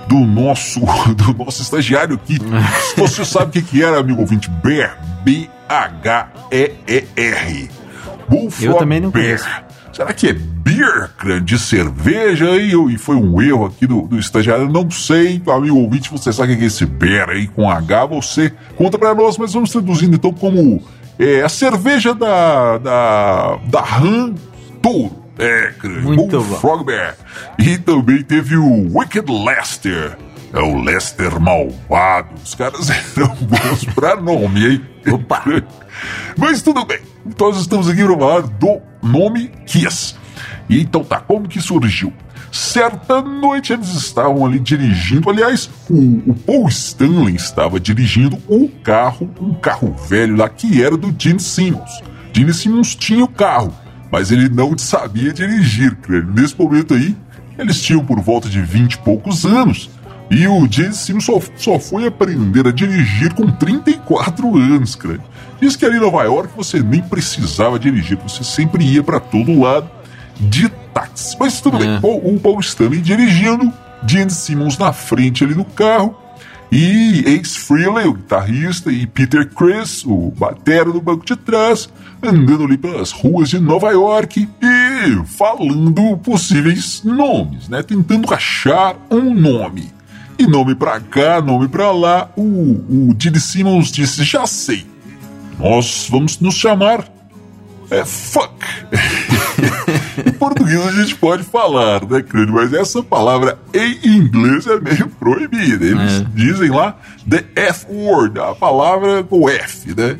do 0.09 0.19
nosso 0.19 0.81
do 1.15 1.33
nosso 1.35 1.63
estagiário 1.63 2.17
aqui. 2.17 2.37
se 2.83 2.97
você 2.97 3.25
sabe 3.25 3.51
o 3.51 3.53
que, 3.53 3.63
que 3.63 3.81
era, 3.81 4.01
amigo 4.01 4.21
ouvinte, 4.21 4.51
Bear, 4.51 4.99
B-H-E-E-R. 5.23 5.61
Bullfrog 8.29 8.67
eu 8.67 8.75
também 8.75 9.01
não 9.01 9.11
Bear. 9.11 9.39
Conheço. 9.39 9.71
Será 9.93 10.13
que 10.13 10.29
é 10.29 10.33
beer, 10.33 11.11
de 11.45 11.59
cerveja? 11.59 12.57
E, 12.57 12.73
e 12.73 12.99
foi 12.99 13.15
um 13.17 13.41
erro 13.41 13.67
aqui 13.67 13.87
do, 13.87 14.03
do 14.03 14.19
estagiário? 14.19 14.69
Não 14.69 14.91
sei, 14.91 15.41
amigo 15.49 15.77
ouvinte, 15.77 16.11
você 16.11 16.33
sabe 16.33 16.55
o 16.55 16.59
que 16.59 16.65
é 16.65 16.67
esse 16.67 16.87
bear 16.87 17.31
aí 17.31 17.47
com 17.47 17.71
H? 17.71 18.07
Você 18.07 18.53
conta 18.77 18.99
para 18.99 19.15
nós, 19.15 19.37
mas 19.39 19.53
vamos 19.53 19.71
traduzindo 19.71 20.17
então 20.17 20.33
como 20.33 20.83
é, 21.21 21.43
a 21.43 21.49
cerveja 21.49 22.15
da, 22.15 22.79
da, 22.79 23.57
da 23.57 23.97
Han 23.99 24.35
Touro. 24.83 25.21
É, 25.39 25.73
Muito 26.03 26.41
Frog 26.43 26.85
Bear. 26.85 27.17
E 27.59 27.79
também 27.79 28.23
teve 28.23 28.57
o 28.57 28.99
Wicked 28.99 29.31
Lester. 29.31 30.19
É 30.53 30.59
o 30.59 30.83
Lester 30.83 31.41
malvado. 31.41 32.29
Os 32.45 32.55
caras 32.55 32.91
eram 33.17 33.35
bons 33.41 33.85
pra 33.95 34.17
nome, 34.17 34.67
hein? 34.67 34.87
Opa! 35.13 35.43
Mas 36.37 36.61
tudo 36.61 36.85
bem. 36.85 36.99
Nós 37.39 37.57
estamos 37.59 37.89
aqui 37.89 38.05
para 38.05 38.19
falar 38.19 38.41
do 38.43 38.81
nome 39.03 39.49
Kiss. 39.67 40.15
E 40.69 40.81
então 40.81 41.05
tá, 41.05 41.21
como 41.21 41.49
que 41.49 41.61
surgiu? 41.61 42.13
Certa 42.53 43.23
noite 43.23 43.73
eles 43.73 43.89
estavam 43.95 44.45
ali 44.45 44.59
dirigindo. 44.59 45.31
Aliás, 45.31 45.71
o, 45.89 46.31
o 46.31 46.35
Paul 46.35 46.69
Stanley 46.69 47.37
estava 47.37 47.79
dirigindo 47.79 48.39
um 48.49 48.67
carro, 48.67 49.31
um 49.41 49.55
carro 49.55 49.95
velho 50.09 50.37
lá 50.37 50.49
que 50.49 50.83
era 50.83 50.97
do 50.97 51.15
Gene 51.17 51.39
Simmons. 51.39 52.03
Gene 52.33 52.53
Simmons 52.53 52.95
tinha 52.95 53.25
o 53.25 53.29
carro, 53.29 53.73
mas 54.11 54.33
ele 54.33 54.49
não 54.49 54.77
sabia 54.77 55.33
dirigir. 55.33 55.97
Nesse 56.35 56.59
momento 56.59 56.95
aí, 56.95 57.17
eles 57.57 57.81
tinham 57.81 58.05
por 58.05 58.21
volta 58.21 58.49
de 58.49 58.61
20 58.61 58.95
e 58.95 58.99
poucos 58.99 59.45
anos. 59.45 59.89
E 60.29 60.47
o 60.47 60.67
Gene 60.71 60.95
Simmons 60.95 61.25
só, 61.25 61.41
só 61.57 61.79
foi 61.79 62.07
aprender 62.07 62.67
a 62.67 62.73
dirigir 62.73 63.33
com 63.35 63.51
34 63.51 64.57
anos, 64.57 64.97
creio. 64.97 65.23
Diz 65.61 65.77
que 65.77 65.85
ali 65.85 65.99
em 65.99 66.01
Nova 66.01 66.23
York 66.25 66.53
você 66.57 66.81
nem 66.81 67.03
precisava 67.03 67.79
dirigir, 67.79 68.17
você 68.17 68.43
sempre 68.43 68.85
ia 68.85 69.03
para 69.03 69.21
todo 69.21 69.61
lado 69.61 70.00
de 70.41 70.69
táxi. 70.93 71.37
Mas 71.39 71.61
tudo 71.61 71.77
é. 71.77 71.81
bem. 71.81 72.01
O, 72.03 72.35
o 72.35 72.41
Paul 72.41 72.61
Stanley 72.61 73.01
dirigindo, 73.01 73.73
Gene 74.07 74.31
Simmons 74.31 74.79
na 74.79 74.93
frente 74.93 75.45
ali 75.45 75.55
do 75.55 75.65
carro. 75.65 76.17
E 76.73 77.25
Ace 77.27 77.59
Frehley, 77.59 78.07
o 78.07 78.15
guitarrista, 78.15 78.93
e 78.93 79.05
Peter 79.05 79.49
Chris, 79.49 80.05
o 80.07 80.33
batera 80.37 80.93
do 80.93 81.01
banco 81.01 81.27
de 81.27 81.35
trás, 81.35 81.89
andando 82.23 82.63
ali 82.63 82.79
pelas 82.79 83.11
ruas 83.11 83.49
de 83.49 83.59
Nova 83.59 83.91
York 83.91 84.49
e 84.63 85.27
falando 85.27 86.17
possíveis 86.19 87.03
nomes, 87.03 87.69
né? 87.69 87.83
Tentando 87.83 88.33
achar 88.33 88.95
um 89.11 89.35
nome. 89.35 89.91
E 90.39 90.47
nome 90.47 90.77
pra 90.77 91.01
cá, 91.01 91.41
nome 91.41 91.67
pra 91.67 91.91
lá, 91.91 92.31
o, 92.37 92.43
o 92.43 93.17
Gene 93.19 93.41
Simmons 93.41 93.91
disse: 93.91 94.23
Já 94.23 94.47
sei, 94.47 94.87
nós 95.59 96.07
vamos 96.09 96.39
nos 96.39 96.55
chamar 96.55 97.05
é 97.91 98.05
fuck. 98.05 98.55
em 100.27 100.33
português 100.33 100.87
a 100.87 100.93
gente 100.93 101.15
pode 101.15 101.43
falar, 101.43 102.05
né, 102.07 102.23
Crânio? 102.23 102.55
Mas 102.55 102.73
essa 102.73 103.03
palavra 103.03 103.59
em 103.75 104.17
inglês 104.17 104.67
é 104.67 104.79
meio 104.81 105.09
proibida. 105.09 105.85
Eles 105.85 106.21
é. 106.21 106.27
dizem 106.35 106.71
lá 106.71 106.97
the 107.29 107.45
F 107.55 107.87
word, 107.91 108.39
a 108.39 108.55
palavra 108.55 109.23
com 109.25 109.49
F, 109.49 109.95
né? 109.95 110.17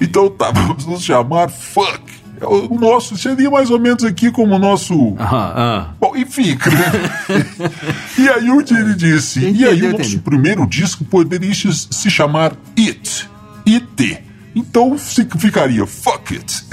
Então 0.00 0.30
tá, 0.30 0.50
vamos 0.54 0.86
nos 0.86 1.02
chamar 1.02 1.48
fuck. 1.48 2.20
É 2.40 2.46
o 2.46 2.78
nosso 2.78 3.18
seria 3.18 3.50
mais 3.50 3.70
ou 3.70 3.78
menos 3.78 4.02
aqui 4.02 4.30
como 4.30 4.54
o 4.54 4.58
nosso. 4.58 4.94
Uh 4.94 5.16
-huh. 5.16 5.88
Bom, 6.00 6.16
enfim, 6.16 6.56
e 8.18 8.28
aí 8.30 8.50
o 8.50 8.62
Dini 8.62 8.94
disse: 8.94 9.40
entendi, 9.40 9.62
e 9.62 9.66
aí 9.66 9.82
o 9.82 9.98
nosso 9.98 10.18
primeiro 10.20 10.66
disco 10.66 11.04
poderia 11.04 11.52
se 11.52 12.10
chamar 12.10 12.52
It. 12.78 13.28
IT. 13.66 14.29
Então 14.54 14.96
ficaria 14.98 15.86
fuck 15.86 16.34
it. 16.34 16.64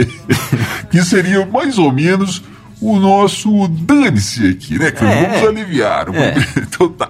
que 0.90 1.02
seria 1.02 1.46
mais 1.46 1.78
ou 1.78 1.90
menos 1.92 2.42
o 2.80 2.98
nosso 2.98 3.68
dane-se 3.68 4.48
aqui, 4.48 4.78
né? 4.78 4.90
Que 4.90 5.04
é, 5.04 5.22
vamos 5.22 5.48
aliviar. 5.48 6.14
É. 6.14 6.34
Então 6.60 6.88
tá. 6.90 7.08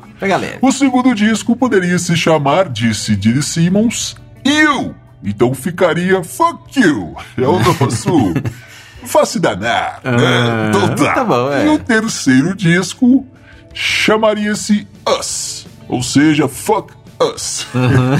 O 0.62 0.70
segundo 0.70 1.14
disco 1.14 1.56
poderia 1.56 1.98
se 1.98 2.16
chamar, 2.16 2.68
disse 2.68 3.18
Gene 3.20 3.42
Simmons, 3.42 4.16
You. 4.44 4.94
Então 5.24 5.52
ficaria 5.54 6.22
Fuck 6.22 6.80
You. 6.80 7.16
É 7.36 7.46
o 7.46 7.58
nosso. 7.58 8.34
Face 9.04 9.38
danar. 9.38 10.00
Né? 10.02 10.68
Então 10.68 10.94
tá. 10.96 11.14
tá 11.14 11.24
bom, 11.24 11.52
é. 11.52 11.66
E 11.66 11.68
o 11.68 11.78
terceiro 11.78 12.56
disco 12.56 13.24
chamaria-se 13.72 14.86
Us. 15.06 15.66
Ou 15.88 16.02
seja, 16.02 16.48
Fuck 16.48 16.92
Us. 17.20 17.66
Uhum. 17.74 18.14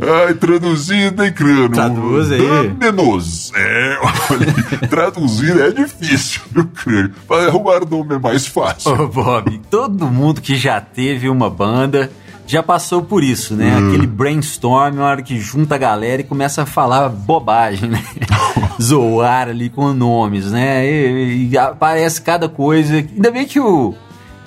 Ai, 0.26 0.34
traduzindo, 0.34 1.22
hein, 1.22 1.32
Crano? 1.32 1.68
Traduz 1.68 2.32
aí. 2.32 2.68
Menos. 2.78 3.52
É, 3.54 3.98
olha, 4.02 4.88
traduzir 4.88 5.60
é 5.60 5.70
difícil, 5.70 6.40
viu, 6.50 6.66
Crânio? 6.66 7.14
Arrumar 7.30 7.80
nome 7.88 8.14
é 8.14 8.18
mais 8.18 8.46
fácil. 8.46 8.92
Ô, 8.92 9.08
Bob, 9.08 9.60
todo 9.70 10.06
mundo 10.06 10.40
que 10.40 10.56
já 10.56 10.80
teve 10.80 11.28
uma 11.28 11.50
banda 11.50 12.10
já 12.46 12.62
passou 12.62 13.02
por 13.02 13.22
isso, 13.22 13.54
né? 13.54 13.76
Hum. 13.76 13.88
Aquele 13.88 14.06
brainstorm, 14.06 14.96
na 14.96 15.04
hora 15.04 15.22
que 15.22 15.38
junta 15.38 15.74
a 15.74 15.78
galera 15.78 16.22
e 16.22 16.24
começa 16.24 16.62
a 16.62 16.66
falar 16.66 17.10
bobagem, 17.10 17.90
né? 17.90 18.02
Zoar 18.80 19.48
ali 19.48 19.68
com 19.68 19.92
nomes, 19.92 20.50
né? 20.50 20.90
E, 20.90 21.50
e 21.50 21.58
aparece 21.58 22.22
cada 22.22 22.48
coisa. 22.48 22.96
Ainda 22.96 23.30
bem 23.30 23.44
que 23.44 23.60
o 23.60 23.94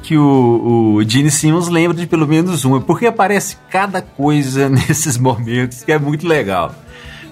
que 0.02 0.18
o, 0.18 0.96
o 0.96 1.04
Gene 1.04 1.32
Simmons 1.32 1.68
lembra 1.68 1.96
de 1.96 2.08
pelo 2.08 2.28
menos 2.28 2.66
uma, 2.66 2.82
porque 2.82 3.06
aparece 3.06 3.58
cada 3.70 4.02
coisa 4.02 4.68
nesses 4.70 5.18
momentos 5.18 5.84
que 5.84 5.92
é 5.92 6.00
muito 6.00 6.28
legal. 6.28 6.74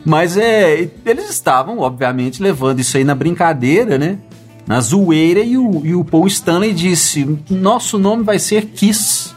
Mas 0.05 0.37
é, 0.37 0.89
eles 1.05 1.29
estavam, 1.29 1.79
obviamente, 1.79 2.41
levando 2.41 2.79
isso 2.79 2.97
aí 2.97 3.03
na 3.03 3.15
brincadeira, 3.15 3.97
né? 3.97 4.17
Na 4.65 4.79
zoeira, 4.79 5.41
e 5.41 5.57
o, 5.57 5.85
e 5.85 5.95
o 5.95 6.05
Paul 6.05 6.27
Stanley 6.27 6.73
disse: 6.73 7.37
Nosso 7.49 7.97
nome 7.97 8.23
vai 8.23 8.39
ser 8.39 8.67
Kiss. 8.67 9.33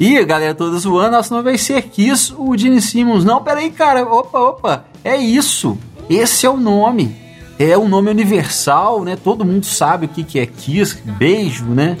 E 0.00 0.18
a 0.18 0.24
galera 0.24 0.54
toda 0.54 0.76
zoando, 0.78 1.12
nosso 1.12 1.32
nome 1.32 1.44
vai 1.44 1.58
ser 1.58 1.82
Kiss. 1.82 2.34
O 2.36 2.56
Gene 2.56 2.80
Simmons: 2.80 3.24
Não, 3.24 3.42
peraí, 3.42 3.70
cara, 3.70 4.02
opa, 4.02 4.38
opa, 4.38 4.84
é 5.04 5.16
isso. 5.16 5.78
Esse 6.10 6.46
é 6.46 6.50
o 6.50 6.56
nome. 6.56 7.14
É 7.58 7.78
um 7.78 7.88
nome 7.88 8.10
universal, 8.10 9.04
né? 9.04 9.14
Todo 9.14 9.44
mundo 9.44 9.64
sabe 9.64 10.06
o 10.06 10.08
que, 10.08 10.24
que 10.24 10.40
é 10.40 10.46
Kiss, 10.46 10.98
beijo, 11.04 11.66
né? 11.66 11.96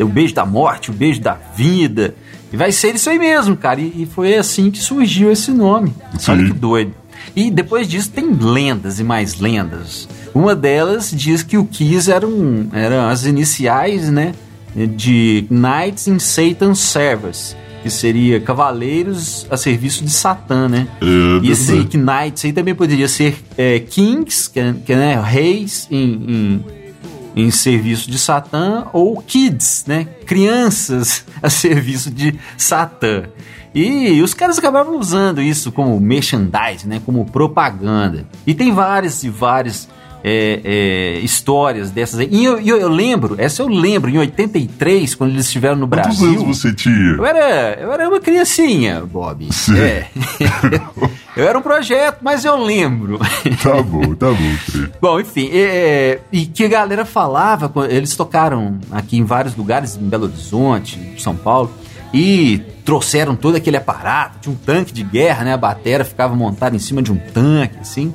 O 0.00 0.06
beijo 0.06 0.34
da 0.34 0.44
morte, 0.46 0.90
o 0.90 0.94
beijo 0.94 1.20
da 1.20 1.34
vida. 1.56 2.14
E 2.52 2.56
vai 2.56 2.70
ser 2.72 2.94
isso 2.94 3.10
aí 3.10 3.18
mesmo, 3.18 3.56
cara. 3.56 3.80
E, 3.80 4.02
e 4.02 4.06
foi 4.06 4.34
assim 4.36 4.70
que 4.70 4.78
surgiu 4.78 5.30
esse 5.30 5.50
nome. 5.50 5.92
Sim. 6.18 6.32
Olha 6.32 6.44
que 6.46 6.52
doido. 6.52 6.94
E 7.34 7.50
depois 7.50 7.88
disso 7.88 8.10
tem 8.10 8.30
lendas 8.32 9.00
e 9.00 9.04
mais 9.04 9.38
lendas. 9.40 10.08
Uma 10.34 10.54
delas 10.54 11.10
diz 11.10 11.42
que 11.42 11.56
o 11.56 11.64
Kiss 11.64 12.10
eram, 12.10 12.66
eram 12.72 13.08
as 13.08 13.24
iniciais, 13.24 14.10
né? 14.10 14.32
De 14.96 15.46
Knights 15.50 16.08
in 16.08 16.18
Satan's 16.18 16.80
Service 16.80 17.54
que 17.82 17.90
seria 17.90 18.40
cavaleiros 18.40 19.46
a 19.50 19.58
serviço 19.58 20.02
de 20.02 20.10
Satã, 20.10 20.68
né? 20.70 20.88
É, 21.02 21.46
e 21.46 21.50
esse. 21.50 21.72
Knights 21.98 22.42
aí 22.46 22.52
também 22.52 22.74
poderia 22.74 23.06
ser 23.06 23.36
é, 23.58 23.78
Kings, 23.78 24.48
que, 24.50 24.58
é- 24.58 24.74
que 24.86 24.92
é 24.94 24.96
né, 24.96 25.22
reis 25.22 25.86
em, 25.90 26.02
em, 26.12 26.64
em 27.36 27.50
serviço 27.50 28.10
de 28.10 28.18
Satã, 28.18 28.86
ou 28.92 29.20
Kids, 29.22 29.84
né? 29.86 30.04
Crianças 30.26 31.24
a 31.42 31.50
serviço 31.50 32.10
de 32.10 32.38
Satã. 32.56 33.24
E 33.74 34.22
os 34.22 34.32
caras 34.32 34.56
acabavam 34.56 34.96
usando 34.98 35.42
isso 35.42 35.72
como 35.72 35.98
merchandise, 35.98 36.86
né? 36.86 37.02
Como 37.04 37.24
propaganda. 37.24 38.24
E 38.46 38.54
tem 38.54 38.72
várias 38.72 39.24
e 39.24 39.28
várias 39.28 39.88
é, 40.26 40.60
é, 40.64 41.18
histórias 41.18 41.90
dessas 41.90 42.20
aí. 42.20 42.28
E 42.32 42.42
eu, 42.42 42.58
eu, 42.58 42.78
eu 42.78 42.88
lembro, 42.88 43.34
essa 43.36 43.60
eu 43.60 43.68
lembro, 43.68 44.10
em 44.10 44.16
83, 44.16 45.14
quando 45.14 45.32
eles 45.32 45.44
estiveram 45.44 45.76
no 45.76 45.86
Quantos 45.86 46.18
Brasil. 46.18 46.40
anos 46.40 46.58
você 46.58 46.72
tinha? 46.72 47.10
Eu 47.10 47.26
era, 47.26 47.78
eu 47.78 47.92
era 47.92 48.08
uma 48.08 48.18
criancinha, 48.18 49.02
Bob. 49.04 49.52
Sim. 49.52 49.78
É. 49.78 50.06
eu 51.36 51.46
era 51.46 51.58
um 51.58 51.62
projeto, 51.62 52.20
mas 52.22 52.42
eu 52.46 52.56
lembro. 52.56 53.18
Tá 53.62 53.82
bom, 53.82 54.14
tá 54.14 54.28
bom. 54.28 54.88
Bom, 55.00 55.20
enfim, 55.20 55.50
é, 55.52 56.20
e 56.32 56.46
que 56.46 56.64
a 56.64 56.68
galera 56.68 57.04
falava, 57.04 57.70
eles 57.90 58.16
tocaram 58.16 58.78
aqui 58.90 59.18
em 59.18 59.24
vários 59.24 59.54
lugares, 59.54 59.96
em 59.96 60.08
Belo 60.08 60.24
Horizonte, 60.24 60.98
em 60.98 61.18
São 61.18 61.36
Paulo, 61.36 61.70
e 62.12 62.62
trouxeram 62.84 63.36
todo 63.36 63.56
aquele 63.56 63.76
aparato, 63.76 64.38
tinha 64.40 64.54
um 64.54 64.56
tanque 64.56 64.94
de 64.94 65.02
guerra, 65.02 65.44
né? 65.44 65.52
A 65.52 65.56
batera 65.58 66.04
ficava 66.04 66.34
montada 66.34 66.74
em 66.74 66.78
cima 66.78 67.02
de 67.02 67.12
um 67.12 67.16
tanque, 67.16 67.78
assim, 67.80 68.14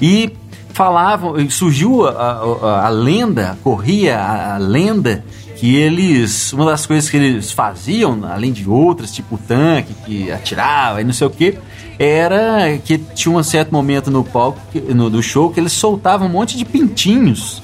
e 0.00 0.32
falavam, 0.74 1.34
surgiu 1.48 2.06
a, 2.06 2.10
a- 2.12 2.86
a 2.86 2.88
lenda, 2.90 3.56
corria 3.64 4.18
a, 4.18 4.54
a 4.56 4.58
lenda 4.58 5.24
que 5.56 5.74
eles, 5.76 6.52
uma 6.52 6.66
das 6.66 6.84
coisas 6.84 7.08
que 7.08 7.16
eles 7.16 7.50
faziam, 7.52 8.20
além 8.30 8.52
de 8.52 8.68
outras, 8.68 9.12
tipo 9.12 9.38
tanque 9.38 9.94
que 10.04 10.30
atirava 10.30 11.00
e 11.00 11.04
não 11.04 11.12
sei 11.12 11.26
o 11.26 11.30
que, 11.30 11.56
era 11.98 12.76
que 12.84 12.98
tinha 12.98 13.34
um 13.34 13.42
certo 13.42 13.70
momento 13.72 14.10
no 14.10 14.24
palco, 14.24 14.58
no, 14.94 15.08
do 15.08 15.22
show, 15.22 15.50
que 15.50 15.60
eles 15.60 15.72
soltavam 15.72 16.26
um 16.26 16.30
monte 16.30 16.56
de 16.58 16.64
pintinhos. 16.64 17.62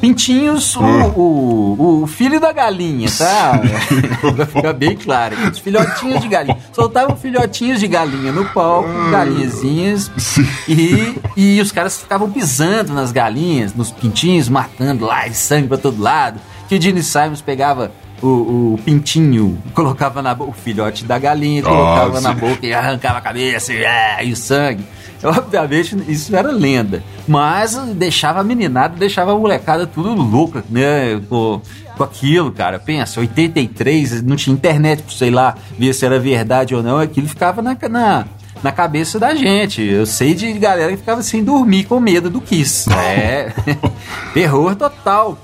Pintinhos, 0.00 0.76
o, 0.76 0.82
o, 0.82 2.02
o 2.02 2.06
filho 2.06 2.40
da 2.40 2.52
galinha, 2.52 3.08
tá? 3.18 3.60
pra 4.34 4.46
ficar 4.46 4.72
bem 4.72 4.96
claro. 4.96 5.36
Os 5.50 5.58
filhotinhos 5.58 6.22
de 6.22 6.28
galinha. 6.28 6.58
Soltavam 6.72 7.16
filhotinhos 7.16 7.78
de 7.78 7.86
galinha 7.86 8.32
no 8.32 8.46
palco, 8.46 8.88
galinhazinhas. 9.10 10.10
Sim. 10.16 10.48
E, 10.66 11.14
e 11.36 11.60
os 11.60 11.70
caras 11.70 12.00
ficavam 12.00 12.30
pisando 12.30 12.94
nas 12.94 13.12
galinhas, 13.12 13.74
nos 13.74 13.90
pintinhos, 13.90 14.48
matando 14.48 15.04
lá, 15.04 15.26
e 15.26 15.34
sangue 15.34 15.68
pra 15.68 15.76
todo 15.76 16.02
lado. 16.02 16.40
Que 16.68 16.76
o 16.76 16.80
Gene 16.80 17.02
Simons 17.02 17.42
pegava 17.42 17.92
o, 18.22 18.74
o 18.74 18.80
pintinho, 18.84 19.58
colocava 19.74 20.22
na 20.22 20.34
boca, 20.34 20.50
o 20.50 20.54
filhote 20.54 21.04
da 21.04 21.18
galinha, 21.18 21.62
colocava 21.62 22.20
na 22.20 22.32
boca 22.32 22.66
e 22.66 22.72
arrancava 22.72 23.18
a 23.18 23.20
cabeça 23.20 23.72
e, 23.72 23.82
é, 23.82 24.24
e 24.24 24.32
o 24.32 24.36
sangue. 24.36 24.84
Obviamente, 25.24 25.96
isso 26.08 26.34
era 26.34 26.50
lenda. 26.50 27.02
Mas 27.28 27.76
deixava 27.94 28.40
a 28.40 28.44
meninada, 28.44 28.96
deixava 28.96 29.32
a 29.32 29.38
molecada 29.38 29.86
tudo 29.86 30.14
louca, 30.14 30.64
né? 30.70 31.20
Com, 31.28 31.60
com 31.96 32.02
aquilo, 32.02 32.50
cara. 32.50 32.78
Pensa, 32.78 33.20
83, 33.20 34.22
não 34.22 34.36
tinha 34.36 34.54
internet, 34.54 35.04
sei 35.14 35.30
lá, 35.30 35.54
ver 35.78 35.92
se 35.92 36.04
era 36.04 36.18
verdade 36.18 36.74
ou 36.74 36.82
não. 36.82 36.98
Aquilo 36.98 37.28
ficava 37.28 37.60
na, 37.60 37.76
na, 37.88 38.24
na 38.62 38.72
cabeça 38.72 39.18
da 39.18 39.34
gente. 39.34 39.82
Eu 39.82 40.06
sei 40.06 40.34
de 40.34 40.52
galera 40.54 40.90
que 40.92 40.98
ficava 40.98 41.22
sem 41.22 41.44
dormir 41.44 41.84
com 41.84 42.00
medo 42.00 42.30
do 42.30 42.40
Kiss. 42.40 42.90
É. 42.90 43.52
Terror 44.32 44.74
total. 44.74 45.38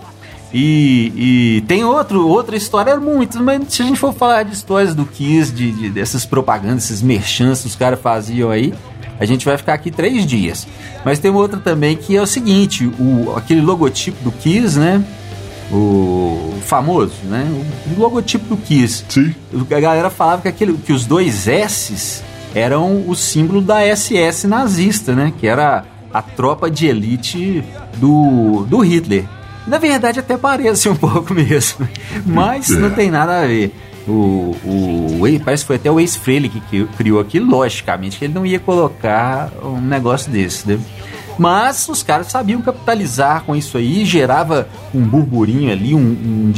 E, 0.58 1.12
e 1.58 1.60
tem 1.68 1.84
outro, 1.84 2.26
outra 2.26 2.56
história, 2.56 2.96
muito, 2.98 3.42
mas 3.42 3.60
se 3.68 3.82
a 3.82 3.84
gente 3.84 4.00
for 4.00 4.14
falar 4.14 4.42
de 4.42 4.54
histórias 4.54 4.94
do 4.94 5.04
Kiss, 5.04 5.52
de, 5.52 5.70
de- 5.70 5.90
dessas 5.90 6.24
propagandas, 6.24 6.84
esses 6.84 7.02
merchants 7.02 7.60
que 7.60 7.66
os 7.66 7.76
caras 7.76 8.00
faziam 8.00 8.50
aí, 8.50 8.72
a 9.20 9.26
gente 9.26 9.44
vai 9.44 9.58
ficar 9.58 9.74
aqui 9.74 9.90
três 9.90 10.24
dias. 10.24 10.66
Mas 11.04 11.18
tem 11.18 11.30
outra 11.30 11.60
também 11.60 11.94
que 11.94 12.16
é 12.16 12.22
o 12.22 12.26
seguinte: 12.26 12.86
o, 12.98 13.34
aquele 13.36 13.60
logotipo 13.60 14.24
do 14.24 14.32
Kiss, 14.32 14.78
né? 14.78 15.04
O 15.70 16.54
famoso, 16.62 17.12
né? 17.24 17.46
O 17.94 18.00
logotipo 18.00 18.46
do 18.46 18.56
Kiss. 18.56 19.04
Sim. 19.10 19.34
A 19.70 19.80
galera 19.80 20.08
falava 20.08 20.40
que, 20.42 20.48
aquele, 20.48 20.72
que 20.74 20.92
os 20.92 21.04
dois 21.04 21.46
S's 21.46 22.22
eram 22.54 23.04
o 23.06 23.14
símbolo 23.14 23.60
da 23.60 23.80
SS 23.94 24.46
nazista, 24.46 25.14
né? 25.14 25.32
Que 25.38 25.46
era 25.46 25.84
a 26.14 26.22
tropa 26.22 26.70
de 26.70 26.86
elite 26.86 27.62
do, 27.98 28.64
do 28.68 28.78
Hitler. 28.78 29.24
Na 29.66 29.78
verdade, 29.78 30.20
até 30.20 30.36
parece 30.36 30.88
um 30.88 30.94
pouco 30.96 31.34
mesmo. 31.34 31.88
Mas 32.24 32.68
não 32.70 32.90
tem 32.90 33.10
nada 33.10 33.40
a 33.42 33.46
ver. 33.46 33.74
O, 34.06 34.54
o, 34.64 35.18
o- 35.22 35.40
parece 35.44 35.64
que 35.64 35.66
foi 35.66 35.76
até 35.76 35.90
o 35.90 35.98
ex 35.98 36.14
Freire 36.14 36.48
que 36.48 36.84
criou 36.96 37.18
aquilo, 37.20 37.50
logicamente, 37.50 38.18
que 38.18 38.24
ele 38.26 38.34
não 38.34 38.46
ia 38.46 38.60
colocar 38.60 39.50
um 39.64 39.80
negócio 39.80 40.30
desse, 40.30 40.68
né? 40.68 40.78
Mas 41.38 41.88
os 41.88 42.02
caras 42.02 42.28
sabiam 42.28 42.62
capitalizar 42.62 43.42
com 43.44 43.54
isso 43.54 43.76
aí, 43.76 44.04
gerava 44.04 44.68
um 44.94 45.02
burburinho 45.02 45.70
ali, 45.70 45.94
um, 45.94 45.98
um 45.98 46.52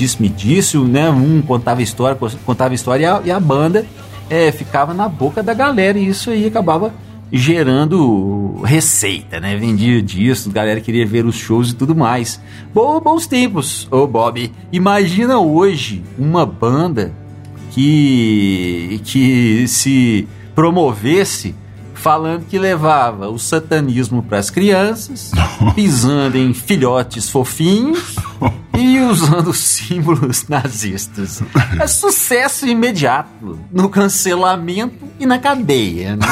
né? 0.86 1.10
Um 1.10 1.42
contava 1.42 1.82
história, 1.82 2.16
contava 2.44 2.74
história 2.74 3.02
e 3.02 3.06
a, 3.06 3.22
e 3.24 3.30
a 3.30 3.40
banda 3.40 3.84
é, 4.30 4.52
ficava 4.52 4.92
na 4.94 5.08
boca 5.08 5.42
da 5.42 5.54
galera 5.54 5.98
e 5.98 6.06
isso 6.06 6.30
aí 6.30 6.46
acabava 6.46 6.92
gerando 7.32 8.60
receita, 8.64 9.38
né? 9.40 9.56
Vendia 9.56 10.00
disso, 10.02 10.48
a 10.48 10.52
galera 10.52 10.80
queria 10.80 11.06
ver 11.06 11.24
os 11.26 11.34
shows 11.36 11.70
e 11.70 11.74
tudo 11.74 11.94
mais. 11.94 12.40
Bo- 12.74 13.00
bons 13.00 13.26
tempos, 13.26 13.86
ô 13.90 14.06
Bob. 14.06 14.50
Imagina 14.72 15.38
hoje 15.38 16.02
uma 16.18 16.44
banda 16.46 17.12
que, 17.70 19.00
que 19.04 19.66
se 19.68 20.26
promovesse 20.54 21.54
falando 21.98 22.46
que 22.46 22.58
levava 22.58 23.28
o 23.28 23.38
satanismo 23.38 24.22
para 24.22 24.38
as 24.38 24.50
crianças, 24.50 25.30
pisando 25.74 26.38
em 26.38 26.54
filhotes 26.54 27.28
fofinhos 27.28 28.16
e 28.76 29.00
usando 29.00 29.52
símbolos 29.52 30.46
nazistas. 30.48 31.42
É 31.78 31.86
sucesso 31.86 32.66
imediato 32.66 33.58
no 33.70 33.88
cancelamento 33.88 35.04
e 35.18 35.26
na 35.26 35.38
cadeia. 35.38 36.16
Né? 36.16 36.26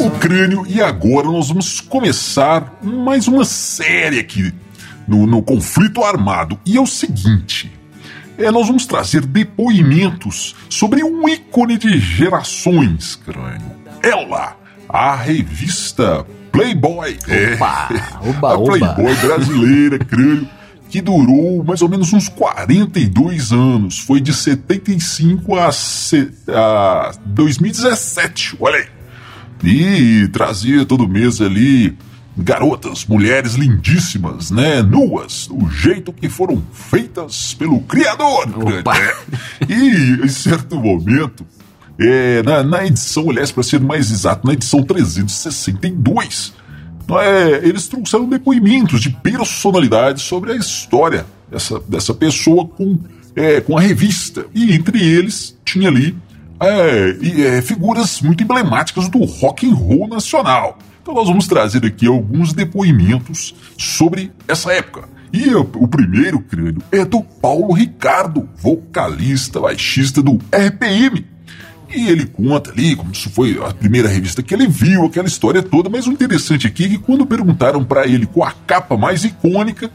o 0.00 0.10
crânio 0.12 0.64
e 0.66 0.80
agora 0.80 1.26
nós 1.26 1.48
vamos 1.48 1.78
começar 1.78 2.78
mais 2.82 3.28
uma 3.28 3.44
série 3.44 4.18
aqui 4.18 4.54
no, 5.06 5.26
no 5.26 5.42
conflito 5.42 6.02
armado. 6.02 6.58
E 6.64 6.76
é 6.78 6.80
o 6.80 6.86
seguinte: 6.86 7.70
é, 8.40 8.50
nós 8.50 8.66
vamos 8.66 8.86
trazer 8.86 9.24
depoimentos 9.24 10.54
sobre 10.68 11.02
um 11.04 11.28
ícone 11.28 11.78
de 11.78 11.98
gerações, 11.98 13.16
crânio. 13.16 13.70
Ela, 14.02 14.56
a 14.88 15.14
revista 15.14 16.26
Playboy. 16.50 17.16
Opa, 17.54 17.88
é, 17.92 18.28
oba, 18.28 18.54
a 18.54 18.58
Playboy 18.58 19.12
oba. 19.12 19.26
brasileira, 19.26 19.98
crânio. 19.98 20.48
Que 20.88 21.00
durou 21.00 21.62
mais 21.62 21.82
ou 21.82 21.88
menos 21.88 22.12
uns 22.12 22.28
42 22.28 23.52
anos. 23.52 24.00
Foi 24.00 24.20
de 24.20 24.34
75 24.34 25.56
a, 25.56 25.70
se- 25.70 26.32
a 26.48 27.12
2017. 27.26 28.56
Olha 28.58 28.76
aí. 28.78 28.86
E 29.62 30.26
trazia 30.28 30.84
todo 30.84 31.06
mês 31.08 31.40
ali 31.40 31.96
garotas, 32.36 33.04
mulheres 33.06 33.54
lindíssimas, 33.54 34.50
né? 34.50 34.82
Nuas, 34.82 35.46
do 35.46 35.68
jeito 35.68 36.12
que 36.12 36.28
foram 36.28 36.62
feitas 36.72 37.54
pelo 37.54 37.80
Criador. 37.80 38.46
Né? 38.48 38.82
E 39.68 40.24
em 40.24 40.28
certo 40.28 40.76
momento, 40.76 41.46
é, 41.98 42.42
na, 42.42 42.62
na 42.62 42.86
edição, 42.86 43.28
aliás, 43.30 43.50
para 43.52 43.62
ser 43.62 43.80
mais 43.80 44.10
exato, 44.10 44.46
na 44.46 44.54
edição 44.54 44.82
362, 44.82 46.54
é, 47.18 47.66
eles 47.66 47.88
trouxeram 47.88 48.28
depoimentos 48.28 49.00
de 49.00 49.10
personalidades 49.10 50.22
sobre 50.22 50.52
a 50.52 50.56
história 50.56 51.26
dessa, 51.50 51.80
dessa 51.80 52.14
pessoa 52.14 52.66
com, 52.66 52.98
é, 53.34 53.60
com 53.60 53.76
a 53.76 53.80
revista. 53.80 54.46
E 54.54 54.72
entre 54.72 55.02
eles 55.02 55.58
tinha 55.64 55.88
ali 55.88 56.16
é, 56.60 57.16
e, 57.20 57.42
é, 57.42 57.62
figuras 57.62 58.20
muito 58.20 58.42
emblemáticas 58.42 59.08
do 59.08 59.24
rock 59.24 59.68
and 59.68 59.74
roll 59.74 60.08
nacional. 60.08 60.78
Então 61.10 61.22
nós 61.22 61.28
vamos 61.28 61.48
trazer 61.48 61.84
aqui 61.84 62.06
alguns 62.06 62.52
depoimentos 62.52 63.52
sobre 63.76 64.30
essa 64.46 64.72
época. 64.72 65.08
E 65.32 65.52
o, 65.52 65.88
primeiro, 65.88 66.38
crânio, 66.38 66.80
é 66.92 67.04
do 67.04 67.20
Paulo 67.20 67.72
Ricardo, 67.72 68.48
vocalista, 68.54 69.58
baixista 69.58 70.22
do 70.22 70.38
RPM. 70.52 71.26
E 71.92 72.08
ele 72.08 72.26
conta 72.26 72.70
ali 72.70 72.94
como 72.94 73.10
isso 73.10 73.28
foi 73.28 73.60
a 73.60 73.74
primeira 73.74 74.06
revista 74.08 74.40
que 74.40 74.54
ele 74.54 74.68
viu, 74.68 75.04
aquela 75.04 75.26
história 75.26 75.60
toda. 75.64 75.90
Mas 75.90 76.06
o 76.06 76.12
interessante 76.12 76.68
aqui 76.68 76.84
é 76.84 76.88
que 76.90 76.98
quando 76.98 77.26
perguntaram 77.26 77.82
para 77.82 78.06
ele 78.06 78.24
com 78.24 78.44
a 78.44 78.52
capa 78.52 78.96
mais 78.96 79.24
icônica, 79.24 79.90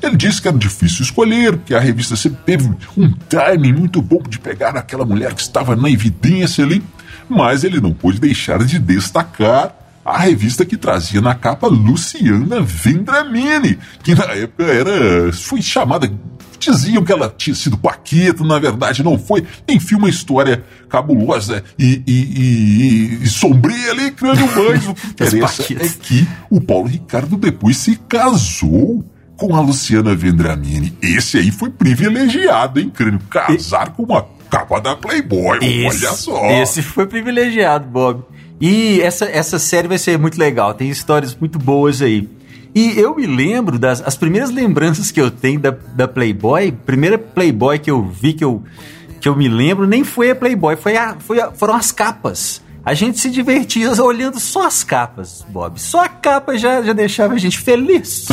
Ele 0.00 0.16
disse 0.16 0.40
que 0.40 0.46
era 0.46 0.56
difícil 0.56 1.02
escolher, 1.02 1.58
que 1.66 1.74
a 1.74 1.80
revista 1.80 2.14
sempre 2.14 2.44
teve 2.46 2.70
um 2.96 3.12
timing 3.28 3.72
muito 3.72 4.00
bom 4.00 4.22
de 4.22 4.38
pegar 4.38 4.76
aquela 4.76 5.04
mulher 5.04 5.34
que 5.34 5.42
estava 5.42 5.74
na 5.74 5.90
evidência 5.90 6.64
ali, 6.64 6.80
mas 7.28 7.64
ele 7.64 7.80
não 7.80 7.92
pôde 7.92 8.20
deixar 8.20 8.64
de 8.64 8.78
destacar 8.78 9.79
a 10.04 10.18
revista 10.18 10.64
que 10.64 10.76
trazia 10.76 11.20
na 11.20 11.34
capa 11.34 11.66
Luciana 11.66 12.60
Vendramini, 12.60 13.78
que 14.02 14.14
na 14.14 14.24
época 14.24 14.64
era 14.64 15.32
foi 15.32 15.60
chamada 15.60 16.10
diziam 16.60 17.02
que 17.02 17.10
ela 17.10 17.32
tinha 17.34 17.56
sido 17.56 17.78
Paquita, 17.78 18.44
na 18.44 18.58
verdade 18.58 19.02
não 19.02 19.18
foi. 19.18 19.44
Enfim, 19.66 19.94
uma 19.94 20.10
história 20.10 20.62
cabulosa 20.88 21.64
e, 21.78 22.02
e, 22.06 22.12
e, 22.12 23.24
e 23.24 23.28
sombria 23.28 23.90
ali, 23.90 24.10
crânio 24.10 24.46
mais. 24.46 24.86
O 24.86 24.94
que 24.94 25.06
interessa 25.06 25.62
é 25.62 25.88
que 25.88 26.28
o 26.50 26.60
Paulo 26.60 26.86
Ricardo 26.86 27.36
depois 27.36 27.78
se 27.78 27.96
casou 27.96 29.02
com 29.36 29.56
a 29.56 29.60
Luciana 29.60 30.14
Vendramini. 30.14 30.96
Esse 31.00 31.38
aí 31.38 31.50
foi 31.50 31.70
privilegiado, 31.70 32.78
hein, 32.78 32.90
crânio? 32.90 33.20
Casar 33.30 33.94
com 33.94 34.02
uma 34.02 34.26
capa 34.50 34.80
da 34.80 34.94
Playboy, 34.94 35.58
esse, 35.62 36.04
olha 36.04 36.14
só. 36.14 36.50
Esse 36.50 36.82
foi 36.82 37.06
privilegiado, 37.06 37.86
Bob. 37.86 38.24
E 38.60 39.00
essa, 39.00 39.24
essa 39.24 39.58
série 39.58 39.88
vai 39.88 39.98
ser 39.98 40.18
muito 40.18 40.38
legal, 40.38 40.74
tem 40.74 40.90
histórias 40.90 41.34
muito 41.34 41.58
boas 41.58 42.02
aí. 42.02 42.28
E 42.74 42.98
eu 42.98 43.16
me 43.16 43.26
lembro 43.26 43.78
das 43.78 44.00
as 44.02 44.16
primeiras 44.16 44.50
lembranças 44.50 45.10
que 45.10 45.20
eu 45.20 45.30
tenho 45.30 45.58
da, 45.58 45.70
da 45.70 46.06
Playboy, 46.06 46.70
primeira 46.70 47.18
Playboy 47.18 47.78
que 47.78 47.90
eu 47.90 48.04
vi, 48.04 48.32
que 48.32 48.44
eu, 48.44 48.62
que 49.20 49.28
eu 49.28 49.34
me 49.34 49.48
lembro, 49.48 49.86
nem 49.86 50.04
foi 50.04 50.30
a 50.30 50.36
Playboy, 50.36 50.76
foi 50.76 50.96
a, 50.96 51.16
foi 51.18 51.40
a, 51.40 51.50
foram 51.50 51.74
as 51.74 51.90
capas. 51.90 52.62
A 52.84 52.94
gente 52.94 53.20
se 53.20 53.30
divertia 53.30 53.90
olhando 54.02 54.40
só 54.40 54.66
as 54.66 54.82
capas, 54.82 55.44
Bob. 55.50 55.78
Só 55.78 56.04
a 56.04 56.08
capa 56.08 56.56
já, 56.56 56.80
já 56.80 56.94
deixava 56.94 57.34
a 57.34 57.38
gente 57.38 57.58
feliz. 57.58 58.26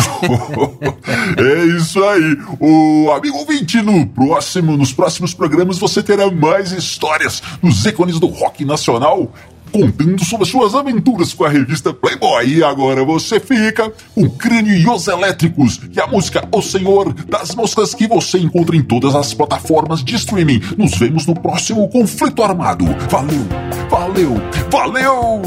é 1.38 1.66
isso 1.78 2.02
aí. 2.06 2.38
O 2.58 3.12
amigo 3.12 3.38
ouvinte, 3.40 3.82
no 3.82 4.08
próximo, 4.08 4.78
nos 4.78 4.94
próximos 4.94 5.34
programas 5.34 5.78
você 5.78 6.02
terá 6.02 6.32
mais 6.32 6.72
histórias 6.72 7.44
dos 7.62 7.86
ícones 7.86 8.20
do 8.20 8.28
rock 8.28 8.64
nacional 8.64 9.34
contando 9.72 10.24
sobre 10.24 10.46
suas 10.46 10.76
aventuras 10.76 11.34
com 11.34 11.44
a 11.44 11.50
revista 11.50 11.94
Playboy. 11.94 12.48
E 12.48 12.64
agora 12.64 13.04
você 13.04 13.40
fica 13.40 13.92
o 14.16 14.30
Crânio 14.30 14.76
e 14.76 14.88
os 14.88 15.08
Elétricos, 15.08 15.80
é 15.96 16.02
a 16.02 16.08
música 16.08 16.48
O 16.52 16.62
Senhor 16.62 17.14
das 17.14 17.56
Moscas 17.56 17.94
que 17.94 18.08
você 18.08 18.38
encontra 18.38 18.76
em 18.76 18.82
todas 18.82 19.16
as 19.16 19.34
plataformas 19.34 20.04
de 20.04 20.16
streaming. 20.16 20.62
Nos 20.78 20.98
vemos 20.98 21.26
no 21.26 21.36
próximo 21.36 21.88
Conflito 21.90 22.44
Armado. 22.44 22.86
Valeu, 23.10 23.46
valeu, 23.90 24.36
valeu! 24.72 25.42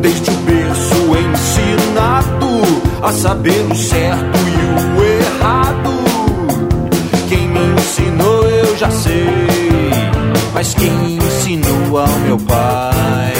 Desde 0.00 0.30
o 0.30 0.34
berço 0.34 0.94
ensinado 1.16 2.44
a 3.02 3.12
saber 3.12 3.64
o 3.70 3.74
certo 3.74 4.38
e 4.38 5.00
o 5.00 5.04
errado. 5.04 5.90
Quem 7.28 7.48
me 7.48 7.60
ensinou 7.80 8.48
eu 8.48 8.76
já 8.76 8.90
sei 8.90 9.63
mas 10.64 10.72
quem 10.72 11.16
ensinou 11.16 11.98
ao 11.98 12.08
meu 12.20 12.38
pai? 12.38 13.34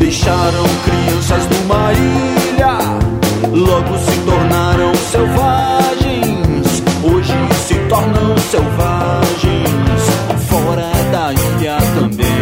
Deixaram 0.00 0.64
crianças 0.84 1.46
numa 1.48 1.92
ilha, 1.92 2.78
logo 3.52 3.96
se 3.98 4.18
tornaram 4.22 4.92
selvagens. 5.12 6.82
Hoje 7.04 7.34
se 7.68 7.74
tornam 7.88 8.36
selvagens, 8.50 10.02
fora 10.48 10.90
da 11.12 11.32
ilha 11.32 11.78
também. 11.94 12.35